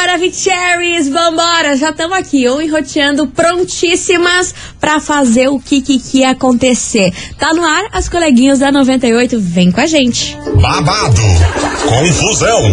Maravicheries, 0.00 1.10
vambora! 1.10 1.76
Já 1.76 1.90
estamos 1.90 2.16
aqui, 2.16 2.48
um 2.48 2.58
enroteando, 2.58 3.26
prontíssimas 3.26 4.54
pra 4.80 4.98
fazer 4.98 5.48
o 5.48 5.60
que 5.60 5.82
que, 5.82 5.98
que 5.98 6.24
acontecer. 6.24 7.12
Tá 7.38 7.52
no 7.52 7.62
ar, 7.62 7.84
as 7.92 8.08
coleguinhas 8.08 8.60
da 8.60 8.72
98, 8.72 9.38
vem 9.38 9.70
com 9.70 9.78
a 9.78 9.84
gente. 9.84 10.38
Babado, 10.58 11.20
confusão 11.86 12.70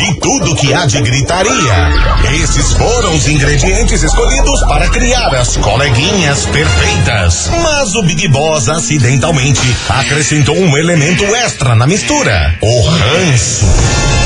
e 0.00 0.20
tudo 0.20 0.56
que 0.56 0.74
há 0.74 0.86
de 0.86 1.00
gritaria. 1.02 2.42
Esses 2.42 2.72
foram 2.72 3.14
os 3.14 3.28
ingredientes 3.28 4.02
escolhidos 4.02 4.60
para 4.64 4.90
criar 4.90 5.32
as 5.36 5.56
coleguinhas 5.58 6.46
perfeitas. 6.46 7.48
Mas 7.62 7.94
o 7.94 8.02
Big 8.02 8.26
Boss 8.26 8.68
acidentalmente 8.68 9.62
acrescentou 9.88 10.56
um 10.56 10.76
elemento 10.76 11.24
extra 11.36 11.76
na 11.76 11.86
mistura: 11.86 12.58
o 12.60 12.80
ranço. 12.88 14.25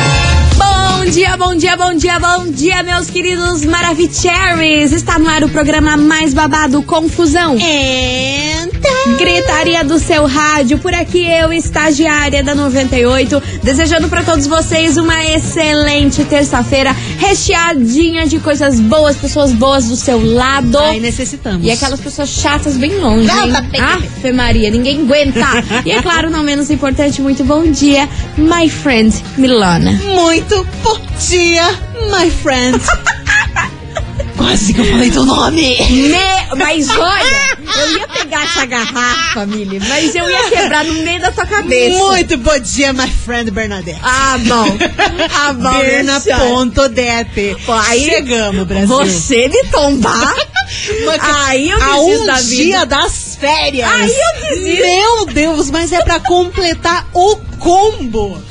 Bom 1.11 1.15
dia, 1.15 1.35
bom 1.35 1.55
dia, 1.55 1.75
bom 1.75 1.93
dia, 1.93 2.19
bom 2.19 2.51
dia, 2.51 2.83
meus 2.83 3.09
queridos 3.09 3.65
Maravicheries! 3.65 4.93
Está 4.93 5.19
no 5.19 5.27
ar 5.27 5.43
o 5.43 5.49
programa 5.49 5.97
mais 5.97 6.33
babado 6.33 6.81
Confusão. 6.83 7.57
Então, 7.59 9.17
Gritaria 9.17 9.83
do 9.83 9.99
seu 9.99 10.25
rádio, 10.25 10.77
por 10.77 10.93
aqui 10.93 11.29
eu, 11.29 11.51
estagiária 11.51 12.41
da 12.41 12.55
98, 12.55 13.43
desejando 13.61 14.07
para 14.07 14.23
todos 14.23 14.47
vocês 14.47 14.95
uma 14.95 15.25
excelente 15.25 16.23
terça-feira, 16.23 16.95
recheadinha 17.17 18.25
de 18.25 18.39
coisas 18.39 18.79
boas, 18.79 19.17
pessoas 19.17 19.51
boas 19.51 19.87
do 19.87 19.97
seu 19.97 20.23
lado. 20.23 20.77
ai, 20.77 21.01
necessitamos. 21.01 21.67
E 21.67 21.71
aquelas 21.71 21.99
pessoas 21.99 22.29
chatas 22.29 22.77
bem 22.77 22.97
longe, 22.99 23.29
hein? 23.29 23.51
tá 23.51 23.61
tá 23.61 23.61
bem. 23.63 23.81
Ave 23.81 24.31
Maria, 24.31 24.71
ninguém 24.71 25.01
aguenta. 25.01 25.45
e 25.85 25.91
é 25.91 26.01
claro, 26.01 26.29
não 26.29 26.41
menos 26.41 26.69
importante, 26.69 27.21
muito 27.21 27.43
bom 27.43 27.69
dia, 27.69 28.07
my 28.37 28.69
friend 28.69 29.13
Milana. 29.37 29.91
Muito 29.91 30.65
bom 30.81 31.00
dia, 31.27 31.67
my 32.09 32.29
friend. 32.29 32.79
Quase 34.37 34.73
que 34.73 34.81
eu 34.81 34.85
falei 34.85 35.11
teu 35.11 35.25
nome. 35.25 35.77
Me... 35.89 36.55
Mas 36.57 36.89
olha, 36.89 37.57
eu 37.77 37.97
ia 37.97 38.07
pegar 38.07 38.43
essa 38.43 38.65
garrafa, 38.65 39.45
Mili, 39.45 39.79
mas 39.87 40.15
eu 40.15 40.29
ia 40.29 40.49
quebrar 40.49 40.83
no 40.83 40.93
meio 40.93 41.21
da 41.21 41.31
tua 41.31 41.45
cabeça. 41.45 41.97
Muito 41.97 42.37
bom 42.37 42.59
dia, 42.59 42.91
my 42.91 43.07
friend 43.07 43.51
Bernadette. 43.51 43.99
Ah, 44.03 44.37
bom. 44.39 44.77
Ah, 45.33 45.53
bom. 45.53 45.71
minha 45.71 46.19
senhora. 46.19 46.43
Berna.det. 46.43 47.57
Pô, 47.65 47.73
aí 47.73 48.03
Chegamos, 48.03 48.67
Brasil. 48.67 48.87
Você 48.87 49.47
me 49.47 49.63
tombar, 49.71 50.35
aí 51.21 51.69
eu 51.69 51.81
a 51.81 52.01
um 52.01 52.25
da 52.25 52.35
vida. 52.35 52.55
dia 52.55 52.85
das 52.85 53.37
férias. 53.39 53.89
Aí 53.89 54.11
eu 54.11 54.49
desisto. 54.49 54.81
Meu 54.81 55.25
Deus, 55.27 55.69
mas 55.69 55.91
é 55.91 56.01
pra 56.01 56.19
completar 56.19 57.07
o 57.13 57.37
combo 57.59 58.41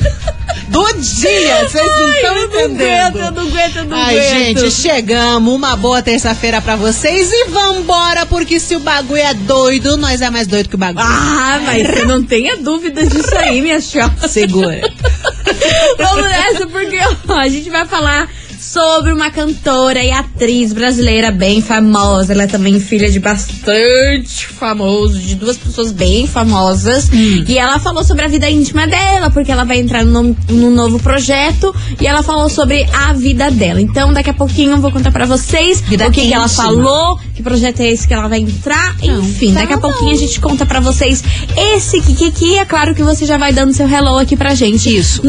do 0.70 0.86
dia. 0.94 1.68
Vocês 1.68 1.84
não 1.84 2.12
estão 2.14 2.44
entendendo. 2.44 2.80
aguento, 2.82 3.16
eu 3.16 3.30
não 3.32 3.42
aguento, 3.42 3.76
eu 3.76 3.84
não 3.84 3.96
Ai, 3.96 4.18
aguento. 4.18 4.60
gente, 4.60 4.70
chegamos. 4.70 5.52
Uma 5.54 5.76
boa 5.76 6.00
terça-feira 6.00 6.60
pra 6.60 6.76
vocês 6.76 7.30
e 7.30 7.44
vambora, 7.50 8.24
porque 8.24 8.60
se 8.60 8.76
o 8.76 8.80
bagulho 8.80 9.20
é 9.20 9.34
doido, 9.34 9.96
nós 9.96 10.20
é 10.20 10.30
mais 10.30 10.46
doido 10.46 10.68
que 10.68 10.76
o 10.76 10.78
bagulho. 10.78 11.04
Ah, 11.04 11.60
mas 11.64 11.86
você 11.86 12.04
não 12.04 12.22
tenha 12.22 12.56
dúvidas 12.56 13.08
disso 13.08 13.36
aí, 13.36 13.60
minha 13.60 13.80
chapa. 13.80 14.28
Segura. 14.28 14.80
Vamos 15.98 16.24
nessa, 16.24 16.66
porque 16.66 16.98
ó, 17.28 17.34
a 17.34 17.48
gente 17.48 17.68
vai 17.68 17.84
falar 17.86 18.28
sobre 18.72 19.12
uma 19.12 19.32
cantora 19.32 20.00
e 20.00 20.12
atriz 20.12 20.72
brasileira 20.72 21.32
bem 21.32 21.60
famosa. 21.60 22.32
Ela 22.32 22.44
é 22.44 22.46
também 22.46 22.78
filha 22.78 23.10
de 23.10 23.18
bastante 23.18 24.46
famoso, 24.46 25.18
de 25.18 25.34
duas 25.34 25.56
pessoas 25.56 25.90
bem 25.90 26.28
famosas. 26.28 27.08
E 27.48 27.58
ela 27.58 27.80
falou 27.80 28.04
sobre 28.04 28.24
a 28.24 28.28
vida 28.28 28.48
íntima 28.48 28.86
dela, 28.86 29.28
porque 29.28 29.50
ela 29.50 29.64
vai 29.64 29.78
entrar 29.80 30.04
num, 30.04 30.36
num 30.48 30.70
novo 30.70 31.00
projeto. 31.00 31.74
E 32.00 32.06
ela 32.06 32.22
falou 32.22 32.48
sobre 32.48 32.86
a 32.92 33.12
vida 33.12 33.50
dela. 33.50 33.80
Então, 33.80 34.12
daqui 34.12 34.30
a 34.30 34.34
pouquinho 34.34 34.72
eu 34.72 34.80
vou 34.80 34.92
contar 34.92 35.10
pra 35.10 35.26
vocês 35.26 35.80
Vida 35.80 36.06
o 36.06 36.12
que, 36.12 36.28
que 36.28 36.32
ela 36.32 36.48
falou, 36.48 37.18
que 37.34 37.42
projeto 37.42 37.80
é 37.80 37.90
esse 37.90 38.06
que 38.06 38.14
ela 38.14 38.28
vai 38.28 38.38
entrar. 38.38 38.94
Enfim, 39.02 39.52
tá 39.52 39.62
daqui 39.62 39.72
a 39.72 39.78
bom. 39.78 39.90
pouquinho 39.90 40.12
a 40.12 40.16
gente 40.16 40.38
conta 40.38 40.64
pra 40.64 40.78
vocês 40.78 41.24
esse 41.56 42.00
Kiki. 42.00 42.58
É 42.58 42.64
claro 42.64 42.94
que 42.94 43.02
você 43.02 43.26
já 43.26 43.36
vai 43.36 43.52
dando 43.52 43.72
seu 43.72 43.88
hello 43.88 44.16
aqui 44.16 44.36
pra 44.36 44.54
gente. 44.54 44.96
Isso. 44.96 45.26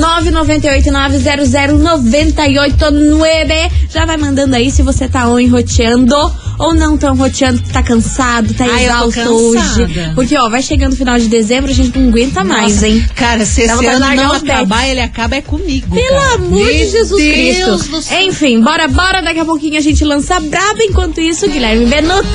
998-900-989. 3.31 3.71
Já 3.89 4.05
vai 4.05 4.17
mandando 4.17 4.55
aí 4.55 4.71
se 4.71 4.81
você 4.81 5.07
tá 5.07 5.27
ou 5.27 5.39
enroteando 5.39 6.15
ou 6.59 6.73
não 6.73 6.97
tão 6.97 7.15
roteando, 7.15 7.61
tá 7.71 7.81
cansado, 7.81 8.53
tá 8.53 8.65
Ai, 8.65 8.85
exausto 8.85 9.19
hoje. 9.29 9.87
Porque, 10.13 10.37
ó, 10.37 10.47
vai 10.49 10.61
chegando 10.61 10.93
o 10.93 10.95
final 10.95 11.17
de 11.17 11.27
dezembro, 11.27 11.71
a 11.71 11.73
gente 11.73 11.97
não 11.97 12.09
aguenta 12.09 12.43
mais, 12.43 12.73
Nossa, 12.75 12.87
hein? 12.87 13.05
Cara, 13.15 13.45
se 13.45 13.61
esse 13.61 13.79
de 13.79 13.85
ano 13.87 14.15
não 14.15 14.31
acabar, 14.33 14.87
ele 14.87 14.99
acaba 15.01 15.35
é 15.35 15.41
comigo. 15.41 15.95
Pelo 15.95 16.07
cara. 16.19 16.35
amor 16.35 16.59
de 16.67 16.73
Meu 16.73 16.91
Jesus 16.91 17.09
Deus 17.09 17.33
Cristo. 17.33 17.91
do 17.91 18.01
céu. 18.01 18.21
Enfim, 18.21 18.61
bora, 18.61 18.87
bora. 18.87 19.21
Daqui 19.21 19.39
a 19.39 19.45
pouquinho 19.45 19.77
a 19.77 19.81
gente 19.81 20.03
lança 20.05 20.39
braba. 20.39 20.83
Enquanto 20.83 21.19
isso, 21.19 21.49
Guilherme 21.49 21.85
Benuto, 21.87 22.27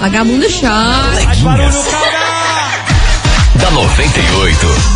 vagabundo 0.00 0.46
chora. 0.60 1.26
Da 3.56 3.70
98. 3.70 4.95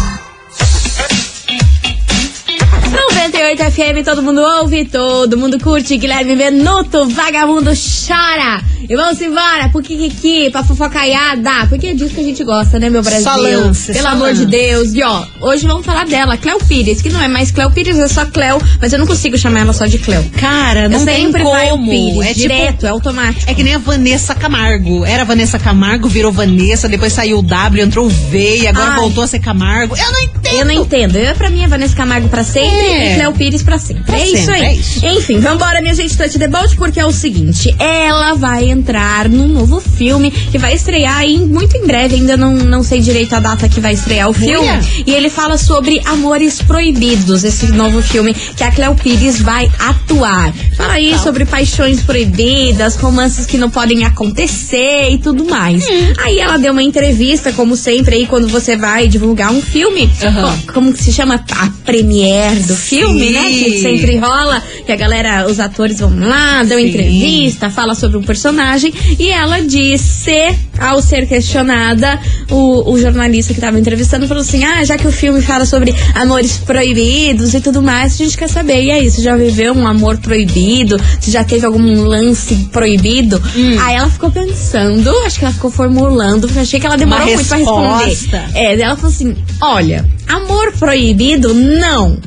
98 3.41 3.63
FM, 3.71 4.05
todo 4.05 4.23
mundo 4.23 4.43
ouve, 4.43 4.85
todo 4.85 5.35
mundo 5.39 5.59
curte. 5.59 5.97
Guilherme 5.97 6.37
Benuto, 6.37 7.09
vagabundo 7.09 7.75
chora. 8.07 8.63
E 8.89 8.97
vamos 8.97 9.21
embora 9.21 9.69
pro 9.71 9.83
Kikiki, 9.83 10.51
pra 10.51 10.65
fofocaiada. 10.65 11.67
Porque 11.69 11.89
é 11.89 11.95
disso 11.95 12.15
que 12.15 12.21
a 12.21 12.25
gente 12.25 12.43
gosta, 12.45 12.79
né, 12.79 12.91
meu 12.91 13.03
Brasil? 13.03 13.23
Só 13.25 13.37
lance, 13.37 13.93
Pelo 13.93 14.09
amor 14.09 14.33
de. 14.35 14.47
Deus. 14.47 14.93
E 14.95 15.03
ó, 15.03 15.25
hoje 15.41 15.67
vamos 15.67 15.85
falar 15.87 16.07
dela, 16.07 16.37
Cleo 16.37 16.59
Pires, 16.67 17.01
que 17.01 17.09
não 17.11 17.21
é 17.23 17.29
mais 17.29 17.51
Cleo 17.51 17.71
Pires, 17.71 17.99
é 17.99 18.09
só 18.09 18.25
Cleo. 18.27 18.61
Mas 18.81 18.93
eu 18.93 18.99
não 18.99 19.07
consigo 19.07 19.37
chamar 19.39 19.61
ela 19.61 19.73
só 19.73 19.87
de 19.87 19.99
Cleo. 19.99 20.25
Cara, 20.39 20.89
não 20.89 20.99
eu 21.01 21.05
tem 21.05 21.27
sempre 21.27 21.43
como. 21.43 21.89
Pires, 21.89 22.27
é 22.27 22.35
direto, 22.35 22.73
tipo, 22.75 22.87
é 22.87 22.89
automático. 22.91 23.51
é 23.51 23.55
que 23.55 23.63
nem 23.63 23.75
a 23.75 23.79
Vanessa 23.79 24.35
Camargo. 24.35 25.05
Era 25.05 25.25
Vanessa 25.25 25.59
Camargo, 25.59 26.09
virou 26.09 26.33
Vanessa, 26.33 26.89
depois 26.89 27.13
saiu 27.13 27.39
o 27.39 27.43
W, 27.43 27.85
entrou 27.85 28.07
o 28.07 28.09
V, 28.09 28.59
e 28.63 28.67
agora 28.67 28.91
Ai. 28.93 28.97
voltou 28.97 29.23
a 29.23 29.27
ser 29.27 29.39
Camargo. 29.39 29.97
Eu 29.97 30.11
não 30.13 30.21
entendo. 30.23 30.57
Eu 30.59 30.65
não 30.65 30.73
entendo. 30.73 31.17
Eu, 31.17 31.35
pra 31.37 31.49
mim, 31.51 31.63
é 31.63 31.69
Vanessa 31.69 31.95
Camargo 31.95 32.29
pra 32.29 32.43
sempre 32.43 32.77
É. 32.77 33.13
e 33.13 33.15
Cleo 33.17 33.33
Pires 33.33 33.63
pra 33.63 33.79
sempre. 33.79 34.03
Pra 34.05 34.19
é 34.19 34.25
isso 34.27 34.37
sempre, 34.47 34.55
aí. 34.55 34.63
é 34.63 34.75
isso. 34.75 35.07
Enfim, 35.07 35.39
vambora, 35.39 35.81
minha 35.81 35.95
gente, 35.95 36.17
touch 36.17 36.39
the 36.39 36.49
boat, 36.49 36.75
porque 36.77 36.99
é 36.99 37.07
o 37.07 37.13
seguinte: 37.13 37.75
ela 37.91 38.35
vai 38.35 38.71
entrar 38.71 39.29
num 39.29 39.49
novo 39.49 39.81
filme 39.81 40.31
que 40.31 40.59
vai 40.59 40.75
estrear 40.75 41.19
aí 41.19 41.39
muito 41.39 41.77
em 41.77 41.87
breve. 41.87 42.17
Ainda 42.17 42.37
não, 42.37 42.55
não 42.55 42.83
sei 42.83 43.01
direito 43.01 43.35
a 43.35 43.41
data 43.41 43.69
que 43.69 43.81
vai 43.81 43.93
estrear 43.95 44.29
o 44.29 44.33
filme. 44.33 44.69
Olha. 44.69 44.81
E 45.07 45.13
ele 45.13 45.29
fala 45.31 45.57
sobre 45.59 46.01
Amores 46.05 46.61
Proibidos, 46.63 47.45
esse 47.45 47.67
novo 47.73 48.01
filme 48.03 48.35
que 48.35 48.65
a 48.65 48.71
Cleo 48.71 48.95
Pires 48.95 49.41
vai 49.41 49.71
atuar. 49.79 50.53
Fala 50.77 50.95
aí 50.95 51.17
sobre 51.19 51.45
paixões 51.45 52.01
proibidas, 52.01 52.97
romances 52.97 53.47
que 53.47 53.59
não 53.59 53.71
podem 53.71 54.05
acontecer 54.05 55.11
e 55.11 55.19
tudo 55.19 55.45
mais. 55.45 55.85
Hum. 55.87 56.13
Aí 56.19 56.39
ela 56.39 56.59
deu 56.59 56.73
uma 56.73 56.83
entrevista, 56.83 57.53
como 57.53 57.77
sempre, 57.77 58.15
aí 58.17 58.27
quando 58.27 58.49
você 58.49 58.77
vai 58.77 59.09
divulgar 59.09 59.53
um 59.53 59.61
filme, 59.61 60.09
co- 60.09 60.73
como 60.73 60.93
que 60.93 61.03
se 61.03 61.13
chama? 61.13 61.45
A 61.53 61.71
premiere 61.85 62.61
do 62.61 62.75
filme, 62.75 63.29
Sim. 63.29 63.33
né? 63.33 63.45
Que 63.51 63.81
sempre 63.81 64.17
rola, 64.17 64.63
que 64.87 64.93
a 64.93 64.97
galera, 64.97 65.47
os 65.47 65.59
atores 65.61 65.99
vão 66.01 66.13
lá, 66.19 66.63
dão 66.63 66.79
Sim. 66.79 66.87
entrevista, 66.89 67.69
fala 67.81 67.95
sobre 67.95 68.19
um 68.19 68.23
personagem. 68.23 68.93
E 69.19 69.29
ela 69.31 69.61
disse, 69.61 70.55
ao 70.79 71.01
ser 71.01 71.27
questionada, 71.27 72.21
o, 72.51 72.93
o 72.93 73.01
jornalista 73.01 73.55
que 73.55 73.59
estava 73.59 73.79
entrevistando 73.79 74.29
falou 74.29 74.43
assim: 74.43 74.63
Ah, 74.65 74.85
já 74.85 74.99
que 74.99 75.07
o 75.07 75.13
filme 75.13 75.41
fala 75.41 75.65
sobre 75.65 75.95
amores 76.15 76.59
proibidos 76.59 77.55
e 77.55 77.61
tudo 77.61 77.81
mais, 77.81 78.15
a 78.15 78.17
gente 78.19 78.37
quer 78.37 78.49
saber. 78.49 78.83
E 78.83 78.91
aí, 78.91 79.11
você 79.11 79.23
já 79.23 79.35
viveu 79.35 79.73
um 79.73 79.87
amor 79.87 80.19
proibido? 80.19 81.01
Você 81.19 81.31
já 81.31 81.43
teve 81.43 81.65
algum 81.65 82.03
lance 82.03 82.55
proibido? 82.71 83.43
Hum. 83.57 83.77
Aí 83.81 83.97
ela 83.97 84.11
ficou 84.11 84.31
pensando, 84.31 85.11
acho 85.25 85.39
que 85.39 85.45
ela 85.47 85.55
ficou 85.55 85.71
formulando, 85.71 86.43
porque 86.47 86.59
achei 86.59 86.79
que 86.79 86.87
ela 86.87 86.97
demorou 86.99 87.25
Uma 87.27 87.35
muito 87.35 87.49
pra 87.49 87.57
responder. 87.57 88.05
resposta. 88.05 88.45
É, 88.55 88.79
ela 88.79 88.97
falou 88.97 89.11
assim: 89.11 89.37
olha, 89.63 90.07
amor 90.29 90.73
proibido, 90.79 91.55
não. 91.55 92.19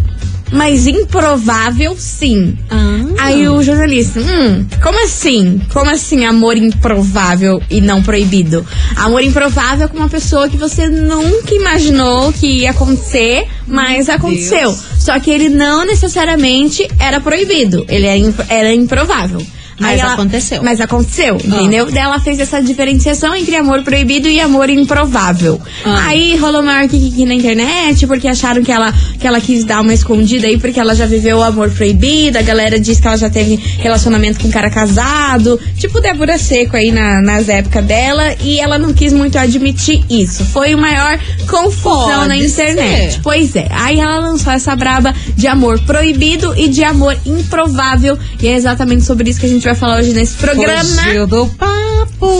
Mas 0.53 0.85
improvável, 0.85 1.95
sim. 1.97 2.57
Ah. 2.69 2.99
Aí 3.17 3.47
o 3.49 3.61
jornalista, 3.63 4.19
hum, 4.19 4.65
como 4.81 5.03
assim? 5.03 5.59
Como 5.73 5.89
assim 5.89 6.25
amor 6.25 6.55
improvável 6.57 7.61
e 7.69 7.81
não 7.81 8.03
proibido? 8.03 8.65
Amor 8.95 9.23
improvável 9.23 9.89
com 9.89 9.97
uma 9.97 10.09
pessoa 10.09 10.47
que 10.47 10.55
você 10.57 10.87
nunca 10.87 11.55
imaginou 11.55 12.31
que 12.33 12.45
ia 12.61 12.71
acontecer, 12.71 13.47
mas 13.67 14.09
aconteceu. 14.09 14.77
Só 14.99 15.19
que 15.19 15.31
ele 15.31 15.49
não 15.49 15.85
necessariamente 15.85 16.87
era 16.99 17.19
proibido, 17.19 17.85
ele 17.89 18.05
era, 18.05 18.17
imp- 18.17 18.45
era 18.49 18.73
improvável. 18.73 19.41
Mas 19.79 19.99
ela- 19.99 20.13
aconteceu. 20.13 20.61
Mas 20.63 20.79
aconteceu, 20.81 21.35
entendeu? 21.35 21.85
Daí 21.91 22.03
ela 22.03 22.19
fez 22.19 22.39
essa 22.39 22.61
diferenciação 22.61 23.35
entre 23.35 23.55
amor 23.55 23.81
proibido 23.83 24.27
e 24.27 24.39
amor 24.39 24.69
improvável. 24.69 25.59
Ah. 25.85 26.07
Aí 26.07 26.35
rolou 26.37 26.61
maior 26.63 26.87
kikiki 26.87 27.25
na 27.25 27.33
internet, 27.33 28.05
porque 28.07 28.27
acharam 28.27 28.63
que 28.63 28.71
ela, 28.71 28.93
que 29.19 29.25
ela 29.27 29.41
quis 29.41 29.63
dar 29.63 29.81
uma 29.81 29.93
escondida 29.93 30.47
aí, 30.47 30.57
porque 30.59 30.79
ela 30.79 30.93
já 30.95 31.05
viveu 31.05 31.37
o 31.39 31.43
amor 31.43 31.69
proibido. 31.71 32.37
A 32.37 32.41
galera 32.41 32.79
diz 32.79 32.99
que 32.99 33.07
ela 33.07 33.17
já 33.17 33.29
teve 33.29 33.55
relacionamento 33.79 34.39
com 34.39 34.47
um 34.47 34.51
cara 34.51 34.69
casado. 34.69 35.59
Tipo 35.77 35.99
Débora 35.99 36.37
Seco 36.37 36.75
aí 36.77 36.91
na- 36.91 37.21
nas 37.21 37.49
épocas 37.49 37.83
dela. 37.85 38.35
E 38.41 38.59
ela 38.59 38.77
não 38.77 38.93
quis 38.93 39.11
muito 39.13 39.37
admitir 39.37 40.03
isso. 40.09 40.43
Foi 40.45 40.73
o 40.73 40.77
maior 40.77 41.19
confusão 41.49 42.19
Pode 42.19 42.27
na 42.27 42.37
internet. 42.37 43.13
ser. 43.13 43.21
Pois 43.21 43.55
é. 43.55 43.67
Aí 43.71 43.99
ela 43.99 44.19
lançou 44.19 44.51
essa 44.53 44.75
braba 44.75 45.13
de 45.35 45.47
amor 45.47 45.79
proibido 45.81 46.53
e 46.57 46.67
de 46.67 46.83
amor 46.83 47.15
improvável. 47.25 48.17
E 48.41 48.47
é 48.47 48.55
exatamente 48.55 49.03
sobre 49.03 49.29
isso 49.29 49.39
que 49.39 49.45
a 49.45 49.49
gente 49.49 49.62
vai 49.65 49.75
falar 49.75 49.97
hoje 49.99 50.13
nesse 50.13 50.35
programa. 50.35 50.83
Fugiu 50.83 51.27
do 51.27 51.47
papo. 51.47 51.73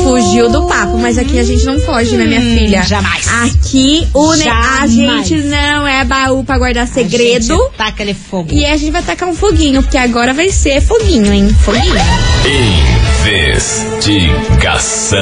Fugiu 0.04 0.50
do 0.50 0.66
papo, 0.68 0.98
mas 0.98 1.18
aqui 1.18 1.38
a 1.40 1.44
gente 1.44 1.66
não 1.66 1.80
foge, 1.80 2.16
né, 2.16 2.26
minha 2.26 2.40
Hum, 2.40 2.58
filha? 2.58 2.84
jamais. 2.84 3.28
Aqui 3.44 4.08
o 4.14 4.34
ne- 4.36 4.48
a 4.48 4.86
Jamais. 4.88 5.28
gente 5.28 5.36
não 5.48 5.86
é 5.88 6.04
baú 6.06 6.44
pra 6.44 6.58
guardar 6.58 6.88
segredo. 6.88 7.54
A 7.54 7.58
gente 7.58 7.72
taca 7.78 7.90
aquele 7.90 8.14
fogo. 8.14 8.50
E 8.52 8.66
a 8.66 8.78
gente 8.78 8.92
vai 8.92 9.02
tacar 9.04 9.28
um 9.30 9.36
foguinho, 9.36 9.82
porque 9.82 9.98
agora 9.98 10.34
vai 10.34 10.50
ser 10.50 10.80
foguinho, 10.82 11.32
hein? 11.34 11.50
Foguinho. 11.64 11.94
Investigação. 14.24 15.20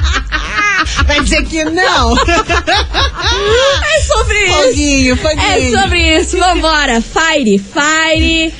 Vai 1.07 1.21
dizer 1.21 1.45
que 1.45 1.65
não. 1.65 2.15
É 3.93 4.01
sobre 4.03 4.49
Foguinho, 4.49 5.17
foguinho. 5.17 5.77
É 5.77 5.81
sobre 5.83 6.19
isso. 6.19 6.39
Vambora. 6.39 7.01
Fire, 7.01 7.59
fire. 7.59 8.55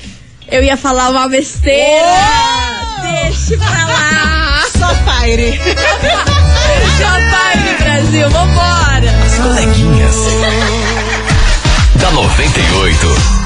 Eu 0.51 0.63
ia 0.63 0.77
falar 0.77 1.11
uma 1.11 1.29
besteira. 1.29 2.07
Deixa 3.03 3.57
pra 3.57 3.85
lá. 3.85 4.65
Só 4.79 4.89
fire. 4.89 5.61
Deixa 6.79 7.11
fire, 7.31 7.77
Brasil. 7.79 8.31
Vambora. 8.31 9.11
As 9.27 9.37
coleguinhas. 9.39 10.17
da 12.01 12.11
98. 12.13 13.40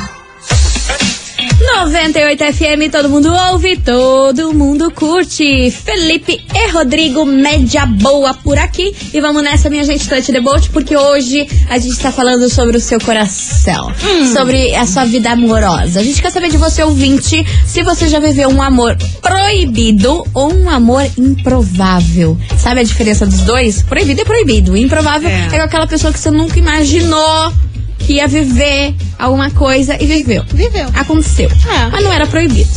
98 1.65 2.45
FM, 2.53 2.91
todo 2.93 3.09
mundo 3.09 3.33
ouve, 3.51 3.77
todo 3.79 4.53
mundo 4.53 4.91
curte. 4.91 5.71
Felipe 5.71 6.45
e 6.55 6.71
Rodrigo, 6.71 7.25
média 7.25 7.87
boa 7.87 8.35
por 8.35 8.59
aqui. 8.59 8.95
E 9.13 9.21
vamos 9.21 9.43
nessa, 9.43 9.71
minha 9.71 9.83
gente, 9.83 10.09
Touch 10.09 10.31
the 10.31 10.41
Boat, 10.41 10.69
porque 10.71 10.97
hoje 10.97 11.47
a 11.71 11.79
gente 11.79 11.99
tá 11.99 12.13
falando 12.13 12.49
sobre 12.51 12.77
o 12.77 12.81
seu 12.81 13.01
coração, 13.01 13.93
sobre 14.33 14.75
a 14.75 14.87
sua 14.87 15.05
vida 15.07 15.31
amorosa. 15.31 16.01
A 16.01 16.03
gente 16.03 16.21
quer 16.21 16.31
saber 16.31 16.51
de 16.51 16.57
você, 16.59 16.83
ouvinte, 16.83 17.45
se 17.67 17.83
você 17.83 18.09
já 18.09 18.21
viveu 18.21 18.51
um 18.51 18.61
amor 18.61 18.97
proibido 19.23 20.25
ou 20.35 20.53
um 20.53 20.69
amor 20.69 21.05
improvável. 21.17 22.39
Sabe 22.59 22.81
a 22.81 22.85
diferença 22.85 23.25
dos 23.27 23.41
dois? 23.41 23.83
Proibido 23.83 24.21
é 24.21 24.25
proibido. 24.25 24.77
Improvável 24.77 25.29
É. 25.31 25.49
é, 25.57 25.61
aquela 25.61 25.87
pessoa 25.87 26.13
que 26.13 26.19
você 26.19 26.31
nunca 26.31 26.59
imaginou 26.59 27.53
que 27.99 28.15
ia 28.15 28.27
viver 28.29 28.95
alguma 29.19 29.51
coisa 29.51 29.97
e 30.01 30.07
viveu. 30.07 30.45
Viveu. 30.53 30.87
Aconteceu. 30.95 31.51
É. 31.51 31.89
Mas 31.91 32.05
não 32.05 32.13
era 32.13 32.27
proibido. 32.27 32.69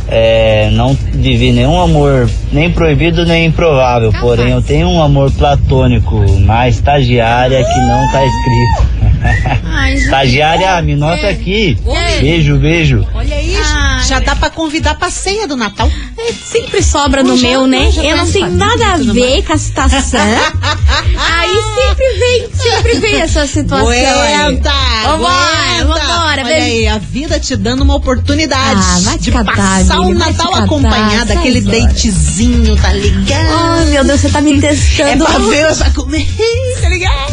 É, 0.08 0.70
não 0.72 0.94
vivi 0.94 1.52
nenhum 1.52 1.80
amor, 1.80 2.28
nem 2.52 2.70
proibido 2.70 3.25
nem 3.25 3.46
improvável. 3.46 4.12
Capaz. 4.12 4.26
Porém, 4.26 4.52
eu 4.52 4.62
tenho 4.62 4.88
um 4.88 5.02
amor 5.02 5.30
platônico 5.32 6.25
na 6.40 6.68
estagiária 6.68 7.64
que 7.64 7.80
não 7.80 8.11
tá 8.11 8.25
escrito. 8.25 9.02
Ai. 9.64 9.94
Estagiária, 10.02 10.82
me 10.82 10.96
nota 10.96 11.28
aqui. 11.28 11.76
Beijo, 12.20 12.56
beijo. 12.56 13.06
Olha 13.14 13.37
aí, 13.37 13.54
Ai. 14.02 14.09
já 14.09 14.21
dá 14.21 14.37
pra 14.37 14.50
convidar 14.50 14.94
pra 14.97 15.11
ceia 15.11 15.47
do 15.47 15.56
Natal. 15.56 15.90
É, 16.18 16.32
sempre 16.32 16.82
sobra 16.82 17.23
no 17.23 17.37
Já- 17.37 17.49
meu, 17.49 17.66
né? 17.66 17.90
Eu 18.02 18.16
não 18.16 18.30
tenho 18.30 18.50
nada 18.50 18.94
a 18.94 18.97
ver 18.99 19.42
com 19.44 19.52
a 19.52 19.59
situação. 19.59 20.21
aí 21.18 21.50
sempre 21.75 22.18
vem, 22.18 22.50
sempre 22.54 22.94
vem 22.99 23.21
essa 23.21 23.47
situação 23.47 23.88
aí. 23.88 24.04
Aguenta, 24.35 24.71
Vambora, 25.04 25.35
aguenta. 25.80 25.85
vambora. 26.06 26.42
Olha 26.44 26.56
aí, 26.56 26.87
a 26.87 26.99
vida 26.99 27.38
te 27.40 27.56
dando 27.56 27.82
uma 27.82 27.94
oportunidade 27.94 28.80
Ah, 29.09 29.16
de 29.16 29.30
catar, 29.30 29.54
passar 29.56 30.00
o 30.00 30.09
te 30.12 30.18
Natal 30.18 30.54
acompanhada, 30.54 31.26
sai 31.26 31.37
aquele 31.37 31.62
fora. 31.62 31.80
datezinho, 31.80 32.76
tá 32.80 32.92
ligado? 32.92 33.49
Ai, 33.50 33.85
meu 33.87 34.04
Deus, 34.04 34.21
você 34.21 34.28
tá 34.28 34.40
me 34.40 34.59
é 34.59 34.61
testando. 34.61 35.25
pra 35.25 35.38
ver 35.38 35.68
eu 35.71 35.75
já 35.75 35.90
comer, 35.90 36.26
tá 36.80 36.88
ligado? 36.88 37.32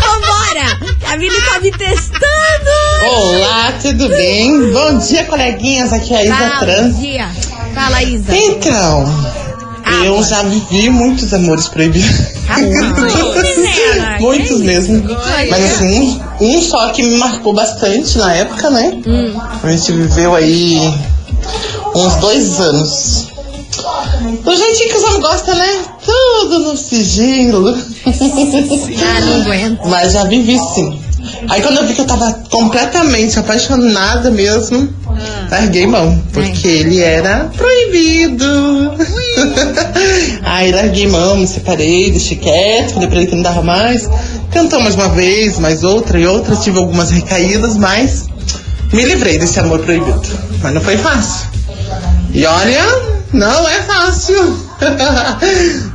Vambora! 0.00 0.80
A 1.12 1.16
Vini 1.16 1.40
tá 1.42 1.60
me 1.60 1.70
testando! 1.72 2.89
Olá, 3.02 3.72
tudo 3.80 4.08
bem? 4.08 4.72
Bom 4.72 4.98
dia, 4.98 5.24
coleguinhas. 5.24 5.92
Aqui 5.92 6.12
é 6.14 6.18
a 6.18 6.24
Isa 6.24 6.34
Fala, 6.36 6.58
Trans. 6.60 6.98
dia. 6.98 7.28
Fala, 7.74 8.02
Isa. 8.02 8.36
Então, 8.36 9.04
Ah, 9.84 10.04
eu 10.04 10.22
já 10.22 10.42
vivi 10.42 10.88
muitos 10.90 11.32
amores 11.32 11.66
proibidos. 11.68 12.10
Menina, 12.58 14.16
muitos 14.20 14.60
mesmo. 14.60 15.02
Mas 15.50 15.64
assim, 15.72 16.20
um, 16.40 16.56
um 16.58 16.62
só 16.62 16.90
que 16.90 17.02
me 17.02 17.16
marcou 17.16 17.52
bastante 17.54 18.18
na 18.18 18.34
época, 18.34 18.70
né? 18.70 18.92
Hum. 19.06 19.40
A 19.62 19.70
gente 19.72 19.92
viveu 19.92 20.34
aí 20.34 20.78
uns 21.94 22.16
dois 22.16 22.60
anos. 22.60 23.26
Do 24.44 24.56
jeitinho 24.56 24.88
que 24.90 24.96
os 24.96 25.02
homens 25.04 25.20
gostam, 25.20 25.54
né? 25.54 25.84
Tudo 26.04 26.58
no 26.60 26.76
sigilo. 26.76 27.74
Ah, 28.06 29.20
não 29.22 29.40
aguento. 29.42 29.80
Mas 29.88 30.12
já 30.12 30.24
vivi 30.24 30.58
sim. 30.74 31.00
Aí 31.48 31.62
quando 31.62 31.78
eu 31.78 31.86
vi 31.86 31.94
que 31.94 32.00
eu 32.00 32.06
tava 32.06 32.32
completamente 32.50 33.38
apaixonada 33.38 34.30
mesmo, 34.30 34.92
larguei 35.50 35.86
mão, 35.86 36.22
porque 36.32 36.68
ele 36.68 37.00
era 37.00 37.50
proibido. 37.56 38.46
Aí 40.42 40.72
larguei 40.72 41.06
mão, 41.06 41.36
me 41.36 41.46
separei, 41.46 42.10
deixei 42.10 42.36
quieto, 42.36 42.94
falei 42.94 43.08
pra 43.08 43.18
ele 43.18 43.26
que 43.26 43.34
não 43.34 43.42
dava 43.42 43.62
mais. 43.62 44.08
Cantou 44.52 44.80
mais 44.80 44.94
uma 44.94 45.08
vez, 45.08 45.58
mais 45.58 45.82
outra 45.82 46.18
e 46.18 46.26
outra, 46.26 46.56
tive 46.56 46.78
algumas 46.78 47.10
recaídas, 47.10 47.76
mas 47.76 48.26
me 48.92 49.04
livrei 49.04 49.38
desse 49.38 49.58
amor 49.60 49.80
proibido. 49.80 50.20
Mas 50.62 50.74
não 50.74 50.80
foi 50.80 50.96
fácil. 50.96 51.48
E 52.32 52.44
olha, 52.44 52.84
não 53.32 53.68
é 53.68 53.82
fácil. 53.82 54.58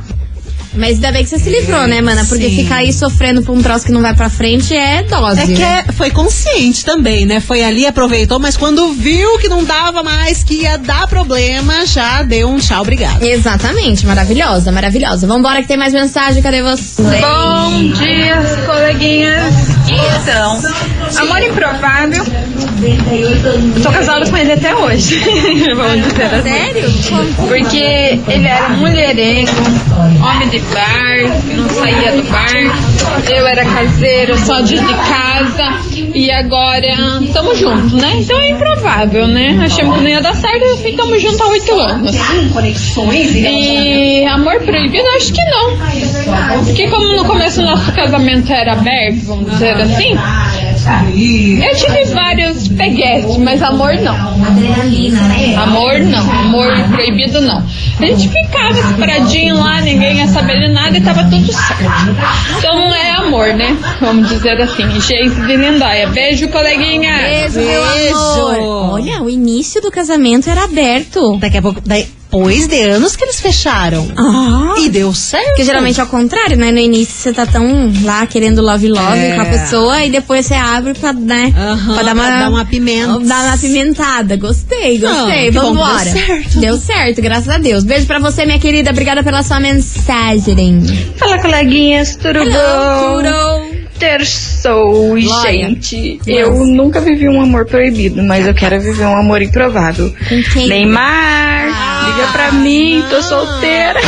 Mas 0.76 0.96
ainda 0.96 1.12
bem 1.12 1.24
que 1.24 1.30
você 1.30 1.38
se 1.38 1.50
livrou, 1.50 1.86
né, 1.86 2.00
mana? 2.00 2.24
Porque 2.24 2.48
Sim. 2.48 2.56
ficar 2.56 2.76
aí 2.76 2.92
sofrendo 2.92 3.42
por 3.42 3.56
um 3.56 3.62
troço 3.62 3.86
que 3.86 3.92
não 3.92 4.02
vai 4.02 4.14
pra 4.14 4.28
frente 4.28 4.74
é 4.76 5.02
dose. 5.02 5.40
É 5.40 5.46
que 5.46 5.54
né? 5.58 5.84
é- 5.88 5.92
foi 5.92 6.10
consciente 6.10 6.84
também, 6.84 7.24
né? 7.26 7.40
Foi 7.40 7.62
ali, 7.62 7.86
aproveitou, 7.86 8.38
mas 8.38 8.56
quando 8.56 8.92
viu 8.92 9.38
que 9.38 9.48
não 9.48 9.64
dava 9.64 10.02
mais, 10.02 10.42
que 10.44 10.62
ia 10.62 10.76
dar 10.76 11.06
problema, 11.06 11.86
já 11.86 12.22
deu 12.22 12.48
um 12.48 12.58
tchau, 12.58 12.82
obrigado. 12.82 13.22
Exatamente, 13.22 14.06
maravilhosa, 14.06 14.70
maravilhosa. 14.70 15.26
Vambora 15.26 15.62
que 15.62 15.68
tem 15.68 15.76
mais 15.76 15.92
mensagem, 15.92 16.42
cadê 16.42 16.62
você? 16.62 17.02
Bom 17.02 17.82
dia, 17.92 18.36
coleguinhas. 18.66 19.54
Então, 19.88 20.60
amor 21.22 21.40
improvável. 21.42 22.24
Tô 23.82 23.90
casada 23.90 24.28
com 24.28 24.36
ele 24.36 24.52
até 24.52 24.74
hoje. 24.74 25.18
Vamos 25.74 26.06
dizer 26.08 26.22
assim. 26.24 26.42
Sério? 26.42 26.92
Porque 27.48 28.20
ele 28.28 28.46
era 28.46 28.68
mulherengo, 28.70 29.50
homem 30.22 30.48
de 30.48 30.60
bar, 30.72 31.56
não 31.56 31.68
saía 31.68 32.12
do 32.12 32.22
bar. 32.30 33.30
Eu 33.30 33.46
era 33.46 33.64
caseira, 33.64 34.36
só 34.38 34.60
de 34.60 34.78
de 34.78 34.94
casa. 34.94 35.96
E 36.14 36.30
agora 36.30 36.86
estamos 37.22 37.58
juntos, 37.58 37.92
né? 37.92 38.12
Então 38.16 38.40
é 38.40 38.50
improvável, 38.50 39.26
né? 39.26 39.58
Achamos 39.64 39.96
que 39.96 40.02
não 40.02 40.08
ia 40.08 40.20
dar 40.20 40.34
certo 40.34 40.64
e 40.64 40.76
ficamos 40.78 41.20
juntos 41.20 41.40
há 41.40 41.46
oito 41.48 41.78
anos. 41.78 42.16
E 43.50 44.26
amor 44.26 44.60
proibido, 44.60 45.06
acho 45.16 45.32
que 45.32 45.44
não. 45.44 46.64
Porque 46.64 46.88
como 46.88 47.08
no 47.16 47.24
começo 47.24 47.60
o 47.60 47.64
nosso 47.64 47.92
casamento 47.92 48.52
era 48.52 48.72
aberto, 48.72 49.24
vamos 49.26 49.50
dizer 49.50 49.76
assim, 49.76 50.16
eu 51.62 51.74
tive 51.74 52.04
vários 52.14 52.68
peguetes, 52.68 53.36
mas 53.38 53.62
amor 53.62 53.94
não. 53.94 54.14
Amor 55.60 55.98
não, 56.00 56.30
amor 56.30 56.88
proibido 56.90 57.40
não. 57.40 57.58
A 57.58 58.06
gente 58.06 58.28
ficava 58.28 58.74
separadinho 58.74 59.56
lá, 59.56 59.80
ninguém 59.80 60.18
ia 60.18 60.28
saber 60.28 60.60
de 60.60 60.68
nada 60.72 60.96
e 60.96 61.00
tava 61.00 61.24
tudo 61.24 61.52
certo. 61.52 61.82
Então 62.58 62.76
não 62.76 62.94
é 62.94 63.10
amor, 63.10 63.48
né? 63.54 63.76
Vamos 64.00 64.28
dizer 64.28 64.60
assim. 64.60 64.88
Geise 65.00 65.40
de 65.46 65.56
Lindóia. 65.56 66.08
Beijo, 66.08 66.48
coleguinha. 66.48 67.16
Beijo, 67.16 67.60
meu 67.60 67.84
amor. 67.84 68.92
Olha, 68.94 69.22
o 69.22 69.28
início 69.28 69.80
do 69.80 69.90
casamento 69.90 70.48
era 70.48 70.64
aberto. 70.64 71.36
Daqui 71.38 71.58
a 71.58 71.62
pouco, 71.62 71.80
depois 72.30 72.66
de 72.66 72.80
anos 72.82 73.14
que 73.16 73.24
eles 73.24 73.40
fecharam. 73.40 74.06
Ah. 74.16 74.74
E 74.78 74.88
deu 74.88 75.14
certo. 75.14 75.46
Porque 75.48 75.64
geralmente 75.64 76.00
é 76.00 76.04
o 76.04 76.06
contrário, 76.06 76.56
né? 76.56 76.70
No 76.72 76.78
início 76.78 77.14
você 77.14 77.32
tá 77.32 77.46
tão 77.46 77.92
lá 78.02 78.26
querendo 78.26 78.60
love 78.60 78.88
love 78.88 79.18
É. 79.18 79.34
com 79.36 79.40
a 79.42 79.44
pessoa 79.46 80.02
e 80.04 80.10
depois 80.10 80.44
você 80.46 80.54
abre 80.54 80.94
pra, 80.94 81.12
né? 81.12 81.52
Aham, 81.56 81.94
pra 81.94 82.02
dar 82.02 82.12
uma, 82.14 82.26
pra 82.26 82.38
dar 82.40 82.50
uma 82.50 82.64
pimenta. 82.64 83.18
Dar 83.20 83.44
uma 83.48 83.58
pimentada. 83.58 84.36
Gostei, 84.36 84.98
gostei. 84.98 85.48
Ah, 85.48 85.52
bom 85.52 85.60
que 85.60 85.76
Vambora. 85.78 86.04
deu 86.04 86.12
certo. 86.26 86.58
Deu 86.58 86.76
certo, 86.76 87.22
graças 87.22 87.48
a 87.48 87.58
Deus. 87.58 87.84
Beijo 87.84 88.06
pra 88.06 88.18
você, 88.18 88.44
minha 88.44 88.58
querida. 88.58 88.90
Obrigada 88.90 89.22
pela 89.22 89.42
sua 89.42 89.60
mensagem. 89.60 90.82
Fala, 91.16 91.38
coleguinhas, 91.40 92.16
tudo 92.16 92.38
Hello, 92.40 93.65
Glória. 95.20 95.68
gente. 95.68 96.20
Eu 96.26 96.66
nunca 96.66 97.00
vivi 97.00 97.28
um 97.28 97.40
amor 97.40 97.66
proibido, 97.66 98.22
mas 98.22 98.46
eu 98.46 98.54
quero 98.54 98.80
viver 98.80 99.04
um 99.06 99.16
amor 99.16 99.42
improvável. 99.42 100.12
Com 100.28 100.42
quem? 100.52 100.68
Neymar, 100.68 101.66
liga 102.06 102.32
pra 102.32 102.52
mim, 102.52 103.04
tô 103.08 103.22
solteira. 103.22 104.00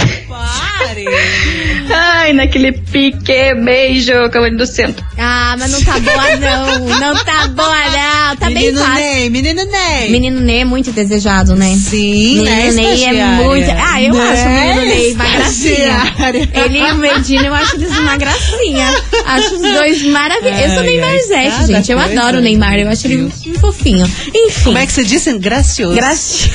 Ai, 1.90 2.32
naquele 2.32 2.72
pique, 2.72 3.54
beijo, 3.64 4.12
cavalo 4.30 4.56
do 4.56 4.66
centro. 4.66 5.04
Ah, 5.16 5.56
mas 5.58 5.70
não 5.70 5.82
tá 5.82 5.98
boa, 5.98 6.36
não. 6.36 6.88
Não 7.00 7.24
tá 7.24 7.48
boa, 7.48 7.84
não. 7.90 8.36
Tá 8.36 8.46
bem 8.46 8.54
menino 8.54 8.78
fácil. 8.78 8.94
Ney, 8.94 9.30
menino 9.30 9.64
Ney. 9.64 10.10
Menino 10.10 10.40
Ney 10.40 10.60
é 10.60 10.64
muito 10.64 10.92
desejado, 10.92 11.54
né? 11.56 11.74
Sim, 11.76 12.42
né, 12.42 12.70
Menino 12.70 12.74
Ney 12.82 13.04
é 13.04 13.24
muito. 13.24 13.70
Ah, 13.70 14.02
eu 14.02 14.14
Né, 14.14 14.30
acho 14.30 14.46
o 14.46 14.50
menino 14.50 14.80
Ney 14.84 15.12
uma 15.14 15.24
gracinha. 15.24 16.14
Ele 16.54 16.78
e 16.78 16.92
o 16.92 16.94
Medina, 16.96 17.46
eu 17.46 17.54
acho 17.54 17.76
eles 17.76 17.96
uma 17.98 18.16
gracinha. 18.16 18.94
Acho 19.26 19.54
os 19.54 19.60
dois 19.62 20.02
maravilhosos. 20.02 20.62
Eu 20.62 20.68
sou 20.70 20.78
Ai, 20.78 20.86
Neymar 20.86 21.10
ai, 21.10 21.22
Zete, 21.22 21.50
cada 21.50 21.66
gente. 21.66 21.92
Eu 21.92 21.98
adoro 21.98 22.38
o 22.38 22.40
Neymar. 22.40 22.78
Eu 22.78 22.88
acho 22.88 23.06
ele 23.06 23.30
fofinho. 23.60 24.04
Enfim. 24.34 24.64
Como 24.64 24.78
é 24.78 24.86
que 24.86 24.92
você 24.92 25.04
disse? 25.04 25.38
Gracioso. 25.38 25.94
Graci... 25.94 26.50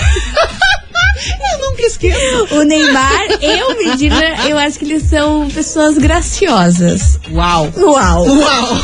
Nunca 1.83 1.85
esqueço. 1.85 2.55
O 2.55 2.63
Neymar 2.63 3.25
e 3.41 3.63
o 3.63 3.77
Medina, 3.77 4.47
eu 4.47 4.57
acho 4.57 4.79
que 4.79 4.85
eles 4.85 5.03
são 5.03 5.49
pessoas 5.49 5.97
graciosas. 5.97 7.19
Uau. 7.31 7.69
Uau! 7.77 8.25
Uau. 8.25 8.81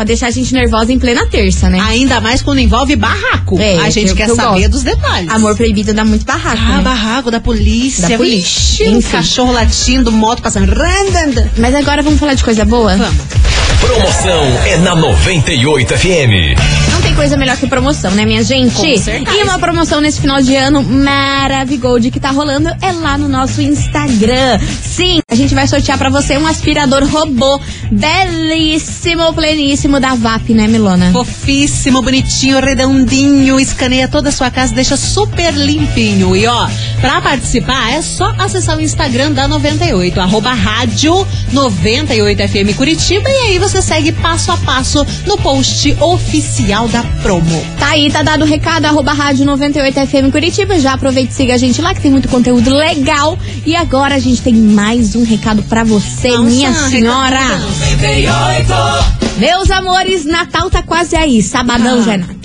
pra 0.00 0.06
deixar 0.06 0.28
a 0.28 0.30
gente 0.30 0.54
nervosa 0.54 0.90
em 0.90 0.98
plena 0.98 1.26
terça, 1.26 1.68
né? 1.68 1.78
Ainda 1.78 2.22
mais 2.22 2.40
quando 2.40 2.58
envolve 2.58 2.96
barraco. 2.96 3.60
É, 3.60 3.76
a 3.80 3.90
gente 3.90 4.12
que 4.12 4.16
quer 4.16 4.30
que 4.30 4.34
saber 4.34 4.60
gosto. 4.60 4.70
dos 4.70 4.82
detalhes. 4.82 5.28
Amor 5.30 5.54
proibido 5.54 5.92
dá 5.92 6.06
muito 6.06 6.24
barraco, 6.24 6.56
Ah, 6.58 6.76
né? 6.78 6.82
barraco 6.82 7.30
da 7.30 7.38
polícia. 7.38 8.08
Da 8.08 8.16
polícia. 8.16 8.86
Vixe, 8.86 8.96
um 8.96 9.02
cachorro 9.02 9.52
latindo, 9.52 10.10
moto 10.10 10.40
passando. 10.40 10.72
Mas 11.58 11.74
agora 11.74 12.00
vamos 12.02 12.18
falar 12.18 12.32
de 12.32 12.42
coisa 12.42 12.64
boa? 12.64 12.96
Vamos. 12.96 13.14
Promoção 13.78 14.42
é 14.66 14.78
na 14.78 14.94
98 14.94 15.94
FM. 15.98 16.58
Não 16.92 17.00
tem 17.02 17.14
coisa 17.14 17.36
melhor 17.36 17.56
que 17.56 17.66
promoção, 17.66 18.10
né, 18.12 18.24
minha 18.24 18.42
gente? 18.42 18.74
Com 18.74 18.98
certeza. 18.98 19.36
E 19.36 19.42
uma 19.42 19.58
promoção 19.58 20.00
nesse 20.00 20.20
final 20.20 20.40
de 20.40 20.54
ano 20.56 20.82
Maravigold 20.82 22.10
que 22.10 22.20
tá 22.20 22.30
rolando 22.30 22.68
é 22.82 22.92
lá 22.92 23.16
no 23.18 23.28
nosso 23.28 23.60
Instagram. 23.62 24.58
Sim, 24.82 25.19
a 25.30 25.34
gente 25.36 25.54
vai 25.54 25.64
sortear 25.68 25.96
pra 25.96 26.10
você 26.10 26.36
um 26.36 26.44
aspirador 26.44 27.04
robô 27.06 27.60
belíssimo, 27.88 29.32
pleníssimo 29.32 30.00
da 30.00 30.12
VAP, 30.16 30.52
né, 30.52 30.66
Milona? 30.66 31.12
Fofíssimo, 31.12 32.02
bonitinho, 32.02 32.58
redondinho, 32.58 33.60
escaneia 33.60 34.08
toda 34.08 34.30
a 34.30 34.32
sua 34.32 34.50
casa, 34.50 34.74
deixa 34.74 34.96
super 34.96 35.54
limpinho. 35.54 36.34
E 36.34 36.48
ó, 36.48 36.68
pra 37.00 37.20
participar 37.20 37.92
é 37.92 38.02
só 38.02 38.34
acessar 38.38 38.76
o 38.76 38.80
Instagram 38.80 39.30
da 39.30 39.46
98, 39.46 40.20
arroba 40.20 40.52
rádio 40.52 41.24
98FM 41.54 42.74
Curitiba, 42.74 43.30
e 43.30 43.50
aí 43.50 43.58
você 43.60 43.80
segue 43.80 44.10
passo 44.10 44.50
a 44.50 44.56
passo 44.56 45.06
no 45.26 45.38
post 45.38 45.96
oficial 46.00 46.88
da 46.88 47.04
promo. 47.22 47.64
Tá 47.78 47.90
aí, 47.90 48.10
tá 48.10 48.24
dado 48.24 48.42
o 48.42 48.46
recado, 48.46 48.84
arroba 48.86 49.12
rádio 49.12 49.46
98FM 49.46 50.32
Curitiba. 50.32 50.80
Já 50.80 50.94
aproveita 50.94 51.30
e 51.30 51.34
siga 51.36 51.54
a 51.54 51.58
gente 51.58 51.80
lá, 51.80 51.94
que 51.94 52.00
tem 52.00 52.10
muito 52.10 52.28
conteúdo 52.28 52.74
legal. 52.74 53.38
E 53.64 53.76
agora 53.76 54.16
a 54.16 54.18
gente 54.18 54.42
tem 54.42 54.54
mais 54.54 55.14
um 55.14 55.19
recado 55.24 55.62
pra 55.64 55.84
você, 55.84 56.28
Nossa, 56.30 56.42
minha 56.42 56.70
recado 56.70 56.90
senhora. 56.90 57.40
Meus 59.38 59.70
amores, 59.70 60.24
Natal 60.24 60.70
tá 60.70 60.82
quase 60.82 61.16
aí. 61.16 61.42
Sabadão 61.42 61.98
Ah, 62.00 62.02
já 62.02 62.12
é 62.14 62.16
Natal. 62.18 62.39